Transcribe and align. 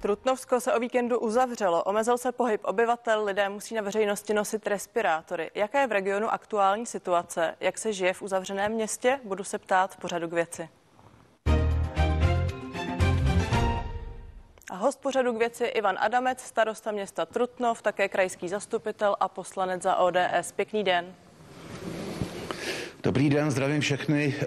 Trutnovsko 0.00 0.60
se 0.60 0.72
o 0.72 0.80
víkendu 0.80 1.18
uzavřelo, 1.18 1.84
omezil 1.84 2.18
se 2.18 2.32
pohyb 2.32 2.60
obyvatel, 2.64 3.24
lidé 3.24 3.48
musí 3.48 3.74
na 3.74 3.82
veřejnosti 3.82 4.34
nosit 4.34 4.66
respirátory. 4.66 5.50
Jaká 5.54 5.80
je 5.80 5.86
v 5.86 5.92
regionu 5.92 6.32
aktuální 6.32 6.86
situace? 6.86 7.56
Jak 7.60 7.78
se 7.78 7.92
žije 7.92 8.12
v 8.12 8.22
uzavřeném 8.22 8.72
městě? 8.72 9.20
Budu 9.24 9.44
se 9.44 9.58
ptát 9.58 9.94
v 9.94 9.96
pořadu 9.96 10.28
k 10.28 10.32
věci. 10.32 10.68
Host 14.76 15.00
pořadu 15.00 15.32
k 15.32 15.38
věci 15.38 15.64
Ivan 15.64 15.96
Adamec, 16.00 16.40
starosta 16.40 16.92
města 16.92 17.26
Trutnov, 17.26 17.82
také 17.82 18.08
krajský 18.08 18.48
zastupitel 18.48 19.16
a 19.20 19.28
poslanec 19.28 19.82
za 19.82 19.96
ODS. 19.96 20.52
Pěkný 20.56 20.84
den. 20.84 21.14
Dobrý 23.02 23.30
den, 23.30 23.50
zdravím 23.50 23.80
všechny 23.80 24.34
eh, 24.40 24.46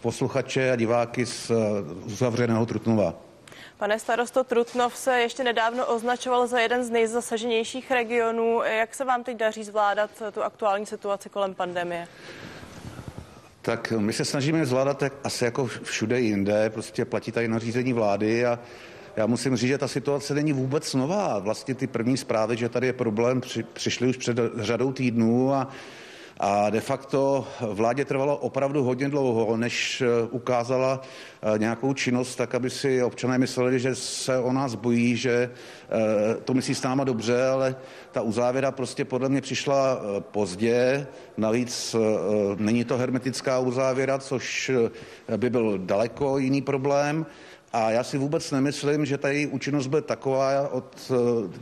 posluchače 0.00 0.72
a 0.72 0.76
diváky 0.76 1.26
z 1.26 1.50
eh, 1.50 1.54
uzavřeného 2.04 2.66
Trutnova. 2.66 3.14
Pane 3.78 3.98
starosto, 3.98 4.44
Trutnov 4.44 4.96
se 4.96 5.20
ještě 5.20 5.44
nedávno 5.44 5.86
označoval 5.86 6.46
za 6.46 6.60
jeden 6.60 6.84
z 6.84 6.90
nejzasaženějších 6.90 7.90
regionů. 7.90 8.62
Jak 8.62 8.94
se 8.94 9.04
vám 9.04 9.24
teď 9.24 9.36
daří 9.36 9.64
zvládat 9.64 10.10
tu 10.32 10.42
aktuální 10.42 10.86
situaci 10.86 11.28
kolem 11.28 11.54
pandemie? 11.54 12.08
Tak 13.62 13.92
my 13.92 14.12
se 14.12 14.24
snažíme 14.24 14.66
zvládat 14.66 15.02
asi 15.24 15.44
jako 15.44 15.66
všude 15.66 16.20
jinde, 16.20 16.70
prostě 16.70 17.04
platí 17.04 17.32
tady 17.32 17.48
nařízení 17.48 17.92
vlády 17.92 18.46
a 18.46 18.58
já 19.16 19.26
musím 19.26 19.56
říct, 19.56 19.68
že 19.68 19.78
ta 19.78 19.88
situace 19.88 20.34
není 20.34 20.52
vůbec 20.52 20.94
nová. 20.94 21.38
Vlastně 21.38 21.74
ty 21.74 21.86
první 21.86 22.16
zprávy, 22.16 22.56
že 22.56 22.68
tady 22.68 22.86
je 22.86 22.92
problém, 22.92 23.40
při, 23.40 23.62
přišly 23.62 24.08
už 24.08 24.16
před 24.16 24.36
řadou 24.56 24.92
týdnů 24.92 25.54
a 25.54 25.68
a 26.42 26.70
de 26.70 26.80
facto 26.80 27.46
vládě 27.60 28.04
trvalo 28.04 28.36
opravdu 28.36 28.84
hodně 28.84 29.08
dlouho, 29.08 29.56
než 29.56 30.00
eh, 30.00 30.06
ukázala 30.30 31.00
eh, 31.54 31.58
nějakou 31.58 31.94
činnost, 31.94 32.36
tak 32.36 32.54
aby 32.54 32.70
si 32.70 33.02
občané 33.02 33.38
mysleli, 33.38 33.80
že 33.80 33.94
se 33.94 34.38
o 34.38 34.52
nás 34.52 34.74
bojí, 34.74 35.16
že 35.16 35.50
eh, 35.50 36.36
to 36.44 36.54
myslí 36.54 36.74
s 36.74 36.82
náma 36.82 37.04
dobře, 37.04 37.46
ale 37.46 37.76
ta 38.12 38.22
uzávěra 38.22 38.70
prostě 38.70 39.04
podle 39.04 39.28
mě 39.28 39.40
přišla 39.40 40.00
pozdě. 40.20 41.06
Navíc 41.36 41.96
není 42.56 42.84
to 42.84 42.96
hermetická 42.96 43.58
uzávěra, 43.58 44.18
což 44.18 44.70
by 45.36 45.50
byl 45.50 45.78
daleko 45.78 46.38
jiný 46.38 46.62
problém. 46.62 47.26
A 47.72 47.90
já 47.90 48.04
si 48.04 48.18
vůbec 48.18 48.50
nemyslím, 48.50 49.06
že 49.06 49.18
ta 49.18 49.28
její 49.28 49.46
účinnost 49.46 49.86
bude 49.86 50.02
taková, 50.02 50.68
od, 50.68 51.12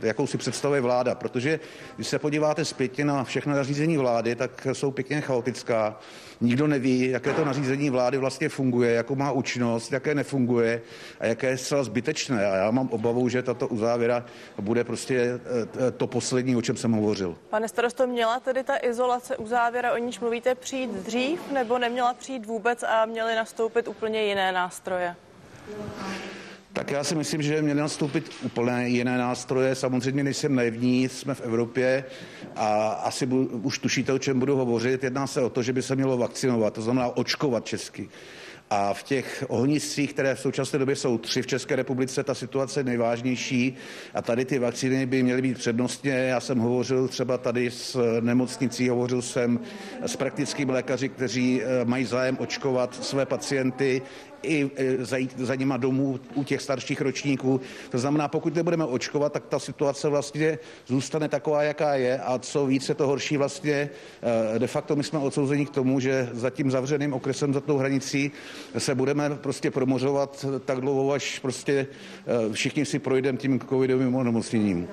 eh, 0.01 0.07
jakou 0.07 0.27
si 0.27 0.37
představuje 0.37 0.81
vláda, 0.81 1.15
protože 1.15 1.59
když 1.95 2.07
se 2.07 2.19
podíváte 2.19 2.65
zpětně 2.65 3.05
na 3.05 3.23
všechna 3.23 3.55
nařízení 3.55 3.97
vlády, 3.97 4.35
tak 4.35 4.67
jsou 4.73 4.91
pěkně 4.91 5.21
chaotická. 5.21 5.99
Nikdo 6.41 6.67
neví, 6.67 7.09
jaké 7.09 7.33
to 7.33 7.45
nařízení 7.45 7.89
vlády 7.89 8.17
vlastně 8.17 8.49
funguje, 8.49 8.91
jakou 8.91 9.15
má 9.15 9.31
účinnost, 9.31 9.91
jaké 9.91 10.15
nefunguje 10.15 10.81
a 11.19 11.25
jaké 11.25 11.47
je 11.47 11.57
zcela 11.57 11.83
zbytečné. 11.83 12.47
A 12.47 12.55
já 12.55 12.71
mám 12.71 12.89
obavu, 12.89 13.29
že 13.29 13.43
tato 13.43 13.67
uzávěra 13.67 14.25
bude 14.61 14.83
prostě 14.83 15.39
eh, 15.87 15.91
to 15.91 16.07
poslední, 16.07 16.55
o 16.55 16.61
čem 16.61 16.77
jsem 16.77 16.91
hovořil. 16.91 17.37
Pane 17.49 17.67
starosto, 17.67 18.07
měla 18.07 18.39
tedy 18.39 18.63
ta 18.63 18.73
izolace 18.81 19.37
uzávěra, 19.37 19.93
o 19.93 19.97
níž 19.97 20.19
mluvíte, 20.19 20.55
přijít 20.55 20.91
dřív 20.91 21.51
nebo 21.51 21.77
neměla 21.77 22.13
přijít 22.13 22.45
vůbec 22.45 22.83
a 22.83 23.05
měly 23.05 23.35
nastoupit 23.35 23.87
úplně 23.87 24.23
jiné 24.23 24.51
nástroje? 24.51 25.15
Tak 26.73 26.91
já 26.91 27.03
si 27.03 27.15
myslím, 27.15 27.41
že 27.41 27.61
měly 27.61 27.79
nastoupit 27.79 28.31
úplně 28.43 28.87
jiné 28.87 29.17
nástroje. 29.17 29.75
Samozřejmě 29.75 30.23
nejsem 30.23 30.55
naivní, 30.55 31.09
jsme 31.09 31.35
v 31.35 31.41
Evropě 31.41 32.03
a 32.55 32.87
asi 32.87 33.25
bu, 33.25 33.45
už 33.45 33.79
tušíte, 33.79 34.13
o 34.13 34.19
čem 34.19 34.39
budu 34.39 34.55
hovořit. 34.55 35.03
Jedná 35.03 35.27
se 35.27 35.41
o 35.41 35.49
to, 35.49 35.63
že 35.63 35.73
by 35.73 35.81
se 35.81 35.95
mělo 35.95 36.17
vakcinovat, 36.17 36.73
to 36.73 36.81
znamená 36.81 37.07
očkovat 37.07 37.65
česky. 37.65 38.09
A 38.69 38.93
v 38.93 39.03
těch 39.03 39.45
ohniscích, 39.47 40.13
které 40.13 40.35
v 40.35 40.39
současné 40.39 40.79
době 40.79 40.95
jsou 40.95 41.17
tři 41.17 41.41
v 41.41 41.47
České 41.47 41.75
republice, 41.75 42.23
ta 42.23 42.33
situace 42.33 42.79
je 42.79 42.83
nejvážnější. 42.83 43.75
A 44.13 44.21
tady 44.21 44.45
ty 44.45 44.59
vakcíny 44.59 45.05
by 45.05 45.23
měly 45.23 45.41
být 45.41 45.57
přednostně. 45.57 46.11
Já 46.11 46.39
jsem 46.39 46.59
hovořil 46.59 47.07
třeba 47.07 47.37
tady 47.37 47.71
s 47.71 48.19
nemocnicí, 48.21 48.89
hovořil 48.89 49.21
jsem 49.21 49.59
s 50.05 50.15
praktickými 50.15 50.71
lékaři, 50.71 51.09
kteří 51.09 51.61
eh, 51.61 51.85
mají 51.85 52.05
zájem 52.05 52.37
očkovat 52.39 53.03
své 53.05 53.25
pacienty 53.25 54.01
i 54.43 54.71
e, 54.75 55.05
zajít 55.05 55.37
za 55.37 55.55
nima 55.55 55.77
domů 55.77 56.19
u 56.35 56.43
těch 56.43 56.61
starších 56.61 57.01
ročníků. 57.01 57.61
To 57.89 57.99
znamená, 57.99 58.27
pokud 58.27 58.55
nebudeme 58.55 58.85
očkovat, 58.85 59.33
tak 59.33 59.45
ta 59.45 59.59
situace 59.59 60.09
vlastně 60.09 60.59
zůstane 60.87 61.29
taková, 61.29 61.63
jaká 61.63 61.95
je 61.95 62.19
a 62.19 62.39
co 62.39 62.65
více 62.65 62.93
to 62.93 63.07
horší 63.07 63.37
vlastně 63.37 63.89
e, 64.55 64.59
de 64.59 64.67
facto 64.67 64.95
my 64.95 65.03
jsme 65.03 65.19
odsouzeni 65.19 65.65
k 65.65 65.69
tomu, 65.69 65.99
že 65.99 66.29
za 66.33 66.49
tím 66.49 66.71
zavřeným 66.71 67.13
okresem, 67.13 67.53
za 67.53 67.61
tou 67.61 67.77
hranicí 67.77 68.31
se 68.77 68.95
budeme 68.95 69.29
prostě 69.29 69.71
promořovat 69.71 70.45
tak 70.65 70.81
dlouho, 70.81 71.11
až 71.11 71.39
prostě 71.39 71.73
e, 71.73 72.53
všichni 72.53 72.85
si 72.85 72.99
projdeme 72.99 73.37
tím 73.37 73.59
covidovým 73.59 74.15
onemocněním. 74.15 74.87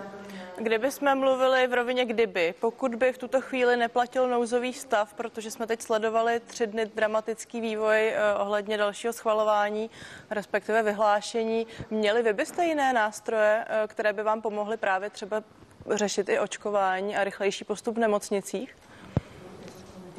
Kdyby 0.58 0.90
jsme 0.90 1.14
mluvili 1.14 1.66
v 1.66 1.74
rovině 1.74 2.04
kdyby, 2.04 2.54
pokud 2.60 2.94
by 2.94 3.12
v 3.12 3.18
tuto 3.18 3.40
chvíli 3.40 3.76
neplatil 3.76 4.28
nouzový 4.28 4.72
stav, 4.72 5.14
protože 5.14 5.50
jsme 5.50 5.66
teď 5.66 5.82
sledovali 5.82 6.40
tři 6.40 6.66
dny 6.66 6.86
dramatický 6.86 7.60
vývoj 7.60 8.08
eh, 8.08 8.34
ohledně 8.38 8.76
dalšího 8.76 9.12
schvalování, 9.12 9.90
respektive 10.30 10.82
vyhlášení, 10.82 11.66
měli 11.90 12.22
vy 12.22 12.32
byste 12.32 12.64
jiné 12.64 12.92
nástroje, 12.92 13.64
eh, 13.68 13.86
které 13.86 14.12
by 14.12 14.22
vám 14.22 14.42
pomohly 14.42 14.76
právě 14.76 15.10
třeba 15.10 15.42
řešit 15.90 16.28
i 16.28 16.38
očkování 16.38 17.16
a 17.16 17.24
rychlejší 17.24 17.64
postup 17.64 17.96
v 17.96 18.00
nemocnicích? 18.00 18.76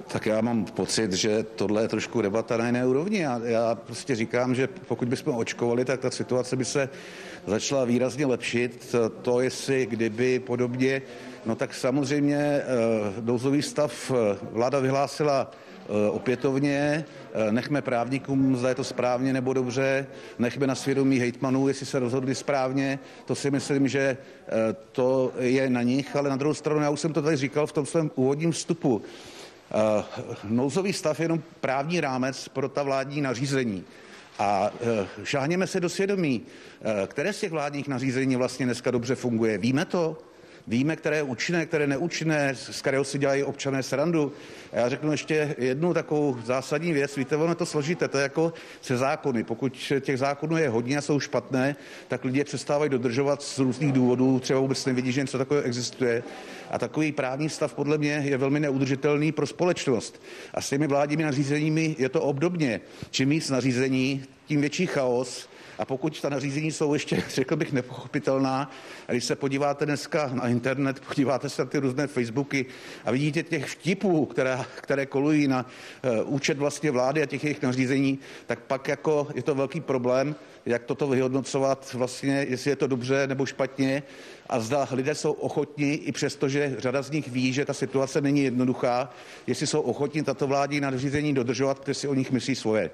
Tak 0.07 0.25
já 0.25 0.41
mám 0.41 0.65
pocit, 0.65 1.13
že 1.13 1.43
tohle 1.43 1.81
je 1.81 1.87
trošku 1.87 2.21
debata 2.21 2.57
na 2.57 2.65
jiné 2.65 2.85
úrovni. 2.85 3.19
Já, 3.19 3.41
já 3.43 3.75
prostě 3.75 4.15
říkám, 4.15 4.55
že 4.55 4.67
pokud 4.67 5.07
bychom 5.07 5.35
očkovali, 5.35 5.85
tak 5.85 5.99
ta 5.99 6.11
situace 6.11 6.55
by 6.55 6.65
se 6.65 6.89
začala 7.47 7.85
výrazně 7.85 8.25
lepšit. 8.25 8.95
To, 9.21 9.41
jestli 9.41 9.85
kdyby 9.85 10.39
podobně, 10.39 11.01
no 11.45 11.55
tak 11.55 11.73
samozřejmě 11.73 12.37
eh, 12.37 12.63
nouzový 13.21 13.61
stav 13.61 14.11
eh, 14.11 14.37
vláda 14.51 14.79
vyhlásila 14.79 15.51
eh, 15.51 16.09
opětovně, 16.09 17.05
nechme 17.51 17.81
právníkům, 17.81 18.55
zda 18.57 18.69
je 18.69 18.75
to 18.75 18.83
správně 18.83 19.33
nebo 19.33 19.53
dobře, 19.53 20.07
nechme 20.39 20.67
na 20.67 20.75
svědomí 20.75 21.19
hejtmanů, 21.19 21.67
jestli 21.67 21.85
se 21.85 21.99
rozhodli 21.99 22.35
správně, 22.35 22.99
to 23.25 23.35
si 23.35 23.51
myslím, 23.51 23.87
že 23.87 24.17
to 24.91 25.33
je 25.39 25.69
na 25.69 25.81
nich, 25.81 26.15
ale 26.15 26.29
na 26.29 26.35
druhou 26.35 26.53
stranu, 26.53 26.81
já 26.81 26.89
už 26.89 26.99
jsem 26.99 27.13
to 27.13 27.21
tady 27.21 27.37
říkal 27.37 27.67
v 27.67 27.71
tom 27.71 27.85
svém 27.85 28.11
úvodním 28.15 28.51
vstupu, 28.51 29.01
nouzový 30.43 30.93
stav 30.93 31.19
je 31.19 31.23
jenom 31.23 31.43
právní 31.61 32.01
rámec 32.01 32.47
pro 32.47 32.69
ta 32.69 32.83
vládní 32.83 33.21
nařízení. 33.21 33.83
A 34.39 34.71
e, 34.81 35.25
šáhněme 35.25 35.67
se 35.67 35.79
do 35.79 35.89
svědomí, 35.89 36.41
e, 37.03 37.07
které 37.07 37.33
z 37.33 37.39
těch 37.39 37.51
vládních 37.51 37.87
nařízení 37.87 38.35
vlastně 38.35 38.65
dneska 38.65 38.91
dobře 38.91 39.15
funguje. 39.15 39.57
Víme 39.57 39.85
to? 39.85 40.17
Víme, 40.67 40.95
které 40.95 41.15
je 41.15 41.23
účinné, 41.23 41.65
které 41.65 41.87
neúčinné, 41.87 42.55
z 42.55 42.81
kterého 42.81 43.03
si 43.03 43.17
dělají 43.17 43.43
občané 43.43 43.83
srandu. 43.83 44.33
A 44.73 44.77
já 44.77 44.89
řeknu 44.89 45.11
ještě 45.11 45.55
jednu 45.57 45.93
takovou 45.93 46.37
zásadní 46.45 46.93
věc. 46.93 47.17
Víte, 47.17 47.35
ono 47.35 47.55
to 47.55 47.65
složité, 47.65 48.07
to 48.07 48.17
je 48.17 48.23
jako 48.23 48.53
se 48.81 48.97
zákony. 48.97 49.43
Pokud 49.43 49.93
těch 49.99 50.19
zákonů 50.19 50.57
je 50.57 50.69
hodně 50.69 50.97
a 50.97 51.01
jsou 51.01 51.19
špatné, 51.19 51.75
tak 52.07 52.25
lidé 52.25 52.43
přestávají 52.43 52.89
dodržovat 52.89 53.41
z 53.41 53.59
různých 53.59 53.91
důvodů, 53.91 54.39
třeba 54.39 54.59
vůbec 54.59 54.85
nevidí, 54.85 55.11
že 55.11 55.21
něco 55.21 55.37
takového 55.37 55.67
existuje. 55.67 56.23
A 56.71 56.79
takový 56.79 57.11
právní 57.11 57.49
stav 57.49 57.73
podle 57.73 57.97
mě 57.97 58.21
je 58.25 58.37
velmi 58.37 58.59
neudržitelný 58.59 59.31
pro 59.31 59.47
společnost. 59.47 60.21
A 60.53 60.61
s 60.61 60.69
těmi 60.69 60.87
vládními 60.87 61.23
nařízeními 61.23 61.95
je 61.99 62.09
to 62.09 62.21
obdobně. 62.21 62.81
Čím 63.11 63.29
víc 63.29 63.49
nařízení, 63.49 64.23
tím 64.45 64.61
větší 64.61 64.85
chaos, 64.85 65.49
a 65.79 65.85
pokud 65.85 66.21
ta 66.21 66.29
nařízení 66.29 66.71
jsou 66.71 66.93
ještě, 66.93 67.23
řekl 67.29 67.55
bych, 67.55 67.73
nepochopitelná, 67.73 68.71
a 69.07 69.11
když 69.11 69.25
se 69.25 69.35
podíváte 69.35 69.85
dneska 69.85 70.29
na 70.33 70.47
internet, 70.47 70.99
podíváte 70.99 71.49
se 71.49 71.61
na 71.61 71.65
ty 71.65 71.77
různé 71.77 72.07
Facebooky 72.07 72.65
a 73.05 73.11
vidíte 73.11 73.43
těch 73.43 73.69
vtipů, 73.69 74.25
které, 74.25 74.59
které 74.75 75.05
kolují 75.05 75.47
na 75.47 75.65
uh, 75.65 76.33
účet 76.33 76.57
vlastně 76.57 76.91
vlády 76.91 77.21
a 77.21 77.25
těch 77.25 77.43
jejich 77.43 77.61
nařízení, 77.61 78.19
tak 78.45 78.59
pak 78.59 78.87
jako 78.87 79.27
je 79.35 79.43
to 79.43 79.55
velký 79.55 79.81
problém, 79.81 80.35
jak 80.65 80.83
toto 80.83 81.07
vyhodnocovat 81.07 81.93
vlastně, 81.93 82.45
jestli 82.49 82.69
je 82.69 82.75
to 82.75 82.87
dobře 82.87 83.27
nebo 83.27 83.45
špatně 83.45 84.03
a 84.49 84.59
zda 84.59 84.87
lidé 84.91 85.15
jsou 85.15 85.31
ochotní, 85.31 85.93
i 85.93 86.11
přesto, 86.11 86.49
že 86.49 86.75
řada 86.77 87.01
z 87.01 87.11
nich 87.11 87.27
ví, 87.27 87.53
že 87.53 87.65
ta 87.65 87.73
situace 87.73 88.21
není 88.21 88.43
jednoduchá, 88.43 89.09
jestli 89.47 89.67
jsou 89.67 89.81
ochotní 89.81 90.23
tato 90.23 90.47
vládní 90.47 90.81
nařízení 90.81 91.33
dodržovat, 91.33 91.79
kteří 91.79 91.99
si 91.99 92.07
o 92.07 92.13
nich 92.13 92.31
myslí 92.31 92.55
svoje. 92.55 92.91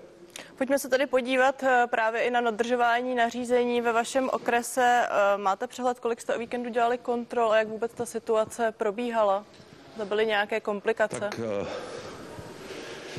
Pojďme 0.57 0.79
se 0.79 0.89
tady 0.89 1.07
podívat 1.07 1.63
eh, 1.63 1.87
právě 1.87 2.21
i 2.21 2.29
na 2.29 2.41
dodržování 2.41 3.15
nařízení 3.15 3.81
ve 3.81 3.91
vašem 3.91 4.29
okrese. 4.33 5.07
Eh, 5.07 5.37
máte 5.37 5.67
přehled, 5.67 5.99
kolik 5.99 6.21
jste 6.21 6.35
o 6.35 6.39
víkendu 6.39 6.69
dělali 6.69 6.97
kontrol 6.97 7.51
a 7.51 7.57
jak 7.57 7.67
vůbec 7.67 7.93
ta 7.93 8.05
situace 8.05 8.71
probíhala? 8.71 9.45
To 9.97 10.05
byly 10.05 10.25
nějaké 10.25 10.59
komplikace? 10.59 11.19
Tak, 11.19 11.39
uh... 11.39 11.67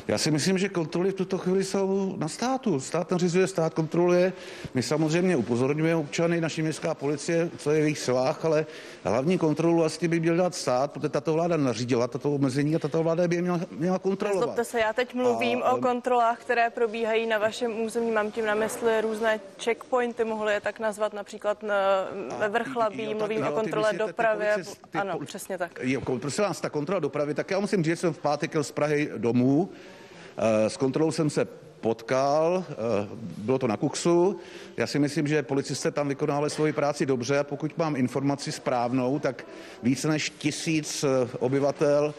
Já 0.07 0.17
si 0.17 0.31
myslím, 0.31 0.57
že 0.57 0.69
kontroly 0.69 1.11
v 1.11 1.13
tuto 1.13 1.37
chvíli 1.37 1.63
jsou 1.63 2.15
na 2.17 2.27
státu. 2.27 2.79
Stát 2.79 3.11
nařizuje, 3.11 3.47
stát 3.47 3.73
kontroluje. 3.73 4.33
My 4.73 4.83
samozřejmě 4.83 5.35
upozorňujeme 5.35 5.99
občany, 5.99 6.41
naší 6.41 6.61
městská 6.61 6.93
policie, 6.93 7.49
co 7.57 7.71
je 7.71 7.79
v 7.79 7.83
jejich 7.83 7.99
silách, 7.99 8.45
ale 8.45 8.65
hlavní 9.03 9.37
kontrolu 9.37 9.77
vlastně 9.77 10.07
by 10.07 10.19
měl 10.19 10.37
dát 10.37 10.55
stát, 10.55 10.91
protože 10.91 11.09
tato 11.09 11.33
vláda 11.33 11.57
nařídila 11.57 12.07
tato 12.07 12.31
omezení 12.31 12.75
a 12.75 12.79
tato 12.79 13.03
vláda 13.03 13.27
by 13.27 13.35
je 13.35 13.41
měla, 13.41 13.59
měla 13.71 13.99
kontrolovat. 13.99 14.41
Nezlobte 14.41 14.63
se, 14.65 14.79
já 14.79 14.93
teď 14.93 15.13
mluvím 15.13 15.63
a, 15.63 15.71
o 15.71 15.77
kontrolách, 15.77 16.39
které 16.39 16.69
probíhají 16.69 17.27
na 17.27 17.37
vašem 17.37 17.81
území. 17.81 18.11
Mám 18.11 18.31
tím 18.31 18.45
na 18.45 18.55
mysli 18.55 19.01
různé 19.01 19.39
checkpointy, 19.63 20.23
mohli 20.23 20.53
je 20.53 20.61
tak 20.61 20.79
nazvat 20.79 21.13
například 21.13 21.63
na, 21.63 21.75
ve 22.39 22.49
Vrchlabí, 22.49 23.03
jo, 23.03 23.17
mluvím 23.17 23.43
jo, 23.43 23.51
o 23.51 23.53
kontrole 23.53 23.93
dopravy. 23.93 24.45
Ano, 24.93 25.19
přesně 25.25 25.57
tak. 25.57 25.79
Jo, 25.81 26.01
prosím 26.01 26.43
vás, 26.43 26.61
ta 26.61 26.69
kontrola 26.69 26.99
dopravy, 26.99 27.33
tak 27.33 27.51
já 27.51 27.59
musím 27.59 27.83
říct, 27.83 27.85
že 27.85 27.95
jsem 27.95 28.13
v 28.13 28.17
pátek 28.17 28.53
jel 28.53 28.63
z 28.63 28.71
Prahy 28.71 29.09
domů, 29.17 29.69
eh, 29.71 29.84
s 30.67 30.77
kontrolou 30.77 31.11
jsem 31.11 31.29
se 31.29 31.47
potkal, 31.85 32.65
eh, 32.69 32.73
bylo 33.37 33.59
to 33.59 33.67
na 33.67 33.77
Kuksu. 33.77 34.39
Já 34.77 34.87
si 34.87 34.99
myslím, 34.99 35.27
že 35.27 35.43
policisté 35.43 35.91
tam 35.91 36.07
vykonávali 36.07 36.49
svoji 36.49 36.73
práci 36.73 37.05
dobře 37.05 37.39
a 37.39 37.43
pokud 37.43 37.77
mám 37.77 37.95
informaci 37.95 38.51
správnou, 38.51 39.19
tak 39.19 39.45
více 39.83 40.07
než 40.07 40.29
tisíc 40.29 41.03
eh, 41.03 41.29
obyvatel 41.39 42.13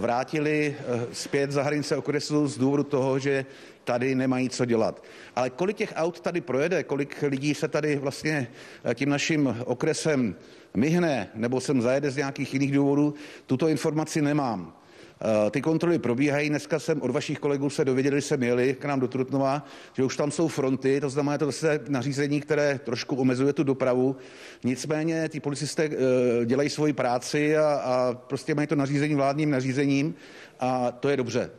vrátili 0.00 0.76
zpět 1.12 1.50
za 1.50 1.62
hranice 1.62 1.96
okresu 1.96 2.46
z 2.46 2.58
důvodu 2.58 2.82
toho, 2.82 3.18
že 3.18 3.46
tady 3.84 4.14
nemají 4.14 4.48
co 4.48 4.64
dělat. 4.64 5.02
Ale 5.36 5.50
kolik 5.50 5.76
těch 5.76 5.92
aut 5.96 6.20
tady 6.20 6.40
projede, 6.40 6.82
kolik 6.82 7.22
lidí 7.22 7.54
se 7.54 7.68
tady 7.68 7.96
vlastně 7.96 8.48
tím 8.94 9.08
naším 9.08 9.56
okresem 9.64 10.34
myhne 10.74 11.28
nebo 11.34 11.60
sem 11.60 11.82
zajede 11.82 12.10
z 12.10 12.16
nějakých 12.16 12.54
jiných 12.54 12.72
důvodů, 12.72 13.14
tuto 13.46 13.68
informaci 13.68 14.22
nemám. 14.22 14.77
Eh, 15.20 15.50
ty 15.50 15.60
kontroly 15.60 15.98
probíhají. 15.98 16.48
Dneska 16.48 16.78
jsem 16.78 17.02
od 17.02 17.10
vašich 17.10 17.38
kolegů 17.38 17.70
se 17.70 17.84
dověděli, 17.84 18.16
že 18.16 18.22
jsem 18.22 18.42
jeli 18.42 18.74
k 18.74 18.84
nám 18.84 19.00
do 19.00 19.08
Trutnova, 19.08 19.64
že 19.92 20.04
už 20.04 20.16
tam 20.16 20.30
jsou 20.30 20.48
fronty, 20.48 21.00
to 21.00 21.10
znamená, 21.10 21.38
to 21.38 21.46
zase 21.46 21.80
nařízení, 21.88 22.40
které 22.40 22.80
trošku 22.84 23.16
omezuje 23.16 23.52
tu 23.52 23.62
dopravu. 23.62 24.16
Nicméně 24.64 25.28
ty 25.28 25.40
policisté 25.40 25.84
eh, 25.84 26.46
dělají 26.46 26.70
svoji 26.70 26.92
práci 26.92 27.56
a, 27.56 27.64
a 27.64 28.14
prostě 28.14 28.54
mají 28.54 28.66
to 28.66 28.76
nařízení 28.76 29.14
vládním 29.14 29.50
nařízením 29.50 30.14
a 30.60 30.90
to 30.90 31.08
je 31.08 31.16
dobře. 31.16 31.50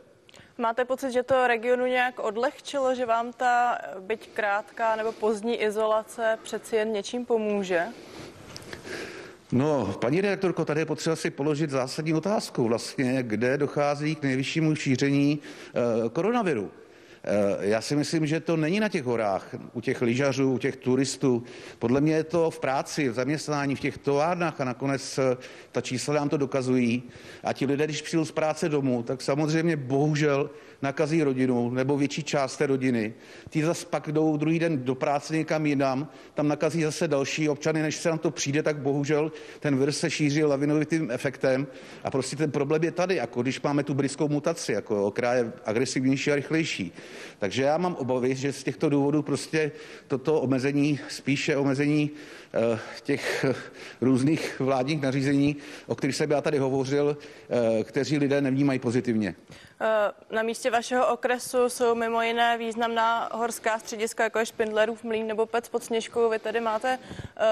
Máte 0.58 0.84
pocit, 0.84 1.12
že 1.12 1.22
to 1.22 1.46
regionu 1.46 1.86
nějak 1.86 2.18
odlehčilo, 2.18 2.94
že 2.94 3.06
vám 3.06 3.32
ta 3.32 3.78
byť 4.00 4.30
krátká 4.34 4.96
nebo 4.96 5.12
pozdní 5.12 5.62
izolace 5.62 6.38
přeci 6.42 6.76
jen 6.76 6.92
něčím 6.92 7.26
pomůže? 7.26 7.86
No, 9.52 9.94
paní 10.00 10.20
redaktorko, 10.20 10.64
tady 10.64 10.80
je 10.80 10.86
potřeba 10.86 11.16
si 11.16 11.30
položit 11.30 11.70
zásadní 11.70 12.14
otázku 12.14 12.64
vlastně, 12.64 13.18
kde 13.22 13.58
dochází 13.58 14.14
k 14.14 14.22
nejvyššímu 14.22 14.74
šíření 14.74 15.38
e, 15.38 16.08
koronaviru. 16.08 16.70
E, 17.24 17.68
já 17.68 17.80
si 17.80 17.96
myslím, 17.96 18.26
že 18.26 18.40
to 18.40 18.56
není 18.56 18.80
na 18.80 18.88
těch 18.88 19.04
horách, 19.04 19.54
u 19.72 19.80
těch 19.80 20.02
lyžařů, 20.02 20.52
u 20.52 20.58
těch 20.58 20.76
turistů. 20.76 21.42
Podle 21.78 22.00
mě 22.00 22.14
je 22.14 22.24
to 22.24 22.50
v 22.50 22.60
práci, 22.60 23.08
v 23.08 23.14
zaměstnání, 23.14 23.76
v 23.76 23.80
těch 23.80 23.98
továrnách 23.98 24.60
a 24.60 24.64
nakonec 24.64 25.18
e, 25.18 25.36
ta 25.72 25.80
čísla 25.80 26.14
nám 26.14 26.28
to 26.28 26.36
dokazují. 26.36 27.02
A 27.44 27.52
ti 27.52 27.66
lidé, 27.66 27.84
když 27.84 28.02
přijdou 28.02 28.24
z 28.24 28.32
práce 28.32 28.68
domů, 28.68 29.02
tak 29.02 29.22
samozřejmě 29.22 29.76
bohužel 29.76 30.50
nakazí 30.82 31.22
rodinu 31.22 31.70
nebo 31.70 31.96
větší 31.96 32.22
část 32.22 32.56
té 32.56 32.66
rodiny. 32.66 33.14
Ti 33.48 33.64
zase 33.64 33.86
pak 33.86 34.12
jdou 34.12 34.36
druhý 34.36 34.58
den 34.58 34.84
do 34.84 34.94
práce 34.94 35.36
někam 35.36 35.66
jinam, 35.66 36.08
tam 36.34 36.48
nakazí 36.48 36.82
zase 36.82 37.08
další 37.08 37.48
občany, 37.48 37.82
než 37.82 37.96
se 37.96 38.10
na 38.10 38.16
to 38.16 38.30
přijde, 38.30 38.62
tak 38.62 38.76
bohužel 38.76 39.32
ten 39.60 39.78
virus 39.78 39.98
se 39.98 40.10
šíří 40.10 40.44
lavinovitým 40.44 41.10
efektem 41.10 41.66
a 42.04 42.10
prostě 42.10 42.36
ten 42.36 42.50
problém 42.50 42.84
je 42.84 42.90
tady, 42.90 43.16
jako 43.16 43.42
když 43.42 43.62
máme 43.62 43.82
tu 43.82 43.94
britskou 43.94 44.28
mutaci, 44.28 44.72
jako, 44.72 45.10
která 45.10 45.34
je 45.34 45.52
agresivnější 45.64 46.32
a 46.32 46.36
rychlejší. 46.36 46.92
Takže 47.38 47.62
já 47.62 47.78
mám 47.78 47.94
obavy, 47.94 48.34
že 48.34 48.52
z 48.52 48.64
těchto 48.64 48.88
důvodů 48.88 49.22
prostě 49.22 49.72
toto 50.08 50.40
omezení, 50.40 50.98
spíše 51.08 51.56
omezení 51.56 52.10
Eh, 52.52 52.78
těch 53.02 53.44
eh, 53.44 53.54
různých 54.00 54.60
vládních 54.60 55.00
nařízení, 55.00 55.56
o 55.86 55.94
kterých 55.94 56.16
jsem 56.16 56.30
já 56.30 56.40
tady 56.40 56.58
hovořil, 56.58 57.16
eh, 57.50 57.84
kteří 57.84 58.18
lidé 58.18 58.40
nevnímají 58.40 58.78
pozitivně. 58.78 59.34
Na 60.30 60.42
místě 60.42 60.70
vašeho 60.70 61.06
okresu 61.06 61.68
jsou 61.68 61.94
mimo 61.94 62.22
jiné 62.22 62.58
významná 62.58 63.28
horská 63.32 63.78
střediska, 63.78 64.24
jako 64.24 64.38
je 64.38 64.46
Špindlerův 64.46 65.04
mlín 65.04 65.26
nebo 65.26 65.46
Pec 65.46 65.68
pod 65.68 65.84
Sněžkou. 65.84 66.28
Vy 66.28 66.38
tady 66.38 66.60
máte 66.60 66.98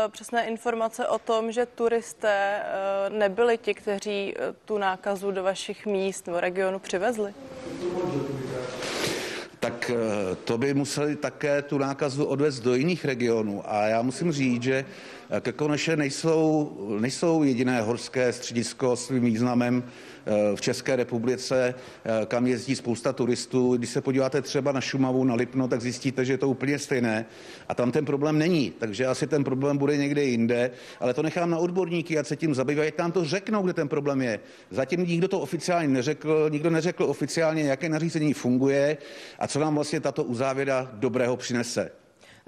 přesné 0.09 0.47
informace 0.47 1.09
o 1.09 1.19
tom, 1.19 1.53
že 1.53 1.67
turisté 1.67 2.63
nebyli 3.09 3.59
ti, 3.59 3.75
kteří 3.75 4.35
tu 4.65 4.79
nákazu 4.79 5.31
do 5.31 5.43
vašich 5.43 5.87
míst 5.87 6.27
nebo 6.27 6.41
regionu 6.41 6.79
přivezli? 6.79 7.35
tak 9.61 9.91
eh, 9.91 10.37
to 10.45 10.59
by 10.59 10.75
museli 10.75 11.17
také 11.17 11.63
tu 11.63 11.79
nákazu 11.79 12.25
odvést 12.25 12.61
do 12.61 12.75
jiných 12.75 13.05
regionů. 13.05 13.63
A 13.67 13.83
já 13.83 14.03
musím 14.03 14.33
říct, 14.33 14.63
že 14.63 14.85
Kekoneše 15.41 15.97
nejsou, 15.97 16.77
nejsou 17.01 17.43
jediné 17.43 17.83
horské 17.83 18.33
středisko 18.33 18.97
svým 18.97 19.25
významem 19.25 19.83
Eh, 20.29 20.57
v 20.57 20.61
České 20.61 20.97
republice, 20.97 21.75
eh, 22.05 22.27
kam 22.27 22.47
jezdí 22.47 22.77
spousta 22.77 23.13
turistů. 23.13 23.77
Když 23.77 23.91
se 23.91 24.01
podíváte 24.01 24.43
třeba 24.43 24.73
na 24.73 24.81
Šumavu, 24.81 25.25
na 25.25 25.35
Lipno, 25.35 25.69
tak 25.69 25.81
zjistíte, 25.81 26.25
že 26.25 26.33
je 26.33 26.39
to 26.39 26.49
úplně 26.49 26.79
stejné. 26.79 27.27
A 27.69 27.75
tam 27.75 27.93
ten 27.93 28.05
problém 28.05 28.39
není. 28.39 28.73
Takže 28.79 29.07
asi 29.07 29.27
ten 29.27 29.45
problém 29.45 29.79
bude 29.79 29.97
někde 29.97 30.25
jinde, 30.25 30.71
ale 31.01 31.15
to 31.15 31.23
nechám 31.23 31.51
na 31.51 31.59
odborníky, 31.59 32.19
ať 32.19 32.27
se 32.27 32.37
tím 32.37 32.55
zabývají, 32.55 32.93
nám 32.99 33.13
to 33.13 33.25
řeknou, 33.25 33.63
kde 33.63 33.73
ten 33.73 33.89
problém 33.89 34.23
je. 34.23 34.41
Zatím 34.71 35.07
nikdo 35.07 35.29
to 35.29 35.41
oficiálně 35.41 35.89
neřekl, 35.89 36.49
nikdo 36.53 36.71
neřekl 36.71 37.05
oficiálně, 37.05 37.63
jaké 37.63 37.89
nařízení 37.89 38.35
funguje 38.35 38.97
a 39.39 39.47
co 39.47 39.61
nám 39.61 39.75
vlastně 39.75 40.01
tato 40.01 40.25
uzávěra 40.25 40.91
dobrého 40.93 41.37
přinese. 41.37 41.91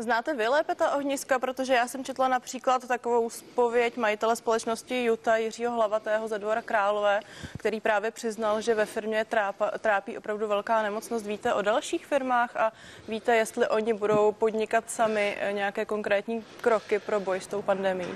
Znáte 0.00 0.34
vy 0.34 0.48
lépe 0.48 0.74
ta 0.74 0.90
ohniska, 0.90 1.38
protože 1.38 1.74
já 1.74 1.88
jsem 1.88 2.04
četla 2.04 2.28
například 2.28 2.88
takovou 2.88 3.30
spověď 3.30 3.96
majitele 3.96 4.36
společnosti 4.36 5.04
Juta 5.04 5.36
Jiřího 5.36 5.72
Hlavatého 5.72 6.28
ze 6.28 6.38
dvora 6.38 6.62
Králové, 6.62 7.20
který 7.58 7.80
právě 7.80 8.10
přiznal, 8.10 8.60
že 8.60 8.74
ve 8.74 8.86
firmě 8.86 9.24
trápa, 9.24 9.70
trápí 9.78 10.18
opravdu 10.18 10.48
velká 10.48 10.82
nemocnost. 10.82 11.26
Víte 11.26 11.54
o 11.54 11.62
dalších 11.62 12.06
firmách 12.06 12.56
a 12.56 12.72
víte, 13.08 13.36
jestli 13.36 13.68
oni 13.68 13.92
budou 13.92 14.32
podnikat 14.32 14.90
sami 14.90 15.38
nějaké 15.50 15.84
konkrétní 15.84 16.44
kroky 16.60 16.98
pro 16.98 17.20
boj 17.20 17.40
s 17.40 17.46
tou 17.46 17.62
pandemí? 17.62 18.06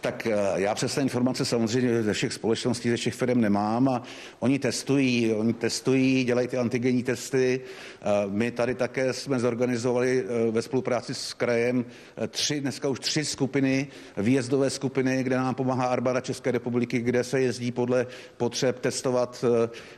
Tak 0.00 0.26
eh, 0.26 0.36
já 0.54 0.74
přesné 0.74 1.02
informace 1.02 1.44
samozřejmě 1.44 2.02
ze 2.02 2.12
všech 2.12 2.32
společností, 2.32 2.90
ze 2.90 2.96
všech 2.96 3.14
firm 3.14 3.40
nemám 3.40 3.88
a 3.88 4.02
oni 4.38 4.58
testují, 4.58 5.32
oni 5.32 5.52
testují, 5.52 6.24
dělají 6.24 6.48
ty 6.48 6.56
antigenní 6.56 7.02
testy. 7.02 7.60
Eh, 7.60 8.04
my 8.28 8.50
tady 8.50 8.74
také 8.74 9.12
jsme 9.12 9.40
zorganizovali 9.40 10.24
eh, 10.24 10.50
ve 10.50 10.62
spolupráci 10.62 11.14
s 11.14 11.34
krajem 11.34 11.84
tři, 12.28 12.60
dneska 12.60 12.88
už 12.88 13.00
tři 13.00 13.24
skupiny, 13.24 13.86
výjezdové 14.16 14.70
skupiny, 14.70 15.22
kde 15.22 15.36
nám 15.36 15.54
pomáhá 15.54 15.86
armáda 15.86 16.20
České 16.20 16.50
republiky, 16.50 16.98
kde 16.98 17.24
se 17.24 17.40
jezdí 17.40 17.72
podle 17.72 18.06
potřeb 18.36 18.80
testovat 18.80 19.44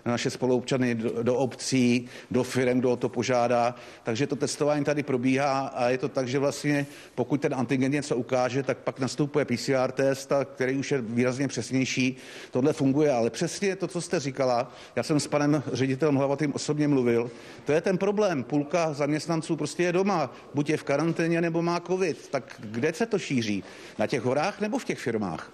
naše 0.04 0.30
spoluobčany 0.30 0.94
do, 0.94 1.22
do 1.22 1.36
obcí, 1.36 2.08
do 2.30 2.42
firm, 2.42 2.78
kdo 2.78 2.90
o 2.92 2.96
to 2.96 3.08
požádá. 3.08 3.74
Takže 4.02 4.26
to 4.26 4.36
testování 4.36 4.84
tady 4.84 5.02
probíhá 5.02 5.66
a 5.66 5.88
je 5.88 5.98
to 5.98 6.08
tak, 6.08 6.28
že 6.28 6.38
vlastně 6.38 6.86
pokud 7.14 7.40
ten 7.40 7.54
antigen 7.54 7.92
něco 7.92 8.16
ukáže, 8.16 8.62
tak 8.62 8.78
pak 8.78 9.00
nastupuje 9.00 9.44
PCR 9.44 9.92
test, 9.98 10.32
který 10.54 10.76
už 10.76 10.90
je 10.90 11.00
výrazně 11.00 11.48
přesnější. 11.48 12.16
Tohle 12.50 12.72
funguje, 12.72 13.12
ale 13.12 13.30
přesně 13.30 13.76
to, 13.76 13.86
co 13.86 14.00
jste 14.00 14.20
říkala, 14.20 14.72
já 14.96 15.02
jsem 15.02 15.20
s 15.20 15.26
panem 15.26 15.62
ředitelem 15.72 16.16
Hlavatým 16.16 16.54
osobně 16.54 16.88
mluvil, 16.88 17.30
to 17.64 17.72
je 17.72 17.80
ten 17.80 17.98
problém. 17.98 18.44
Půlka 18.44 18.92
zaměstnanců 18.92 19.56
prostě 19.56 19.82
je 19.82 19.92
doma, 19.92 20.30
buď 20.54 20.70
je 20.70 20.76
v 20.76 20.84
karanténě 20.84 21.40
nebo 21.40 21.62
má 21.62 21.80
covid. 21.80 22.28
Tak 22.28 22.44
kde 22.60 22.92
se 22.92 23.06
to 23.06 23.18
šíří? 23.18 23.64
Na 23.98 24.06
těch 24.06 24.22
horách 24.22 24.60
nebo 24.60 24.78
v 24.78 24.84
těch 24.84 24.98
firmách? 24.98 25.50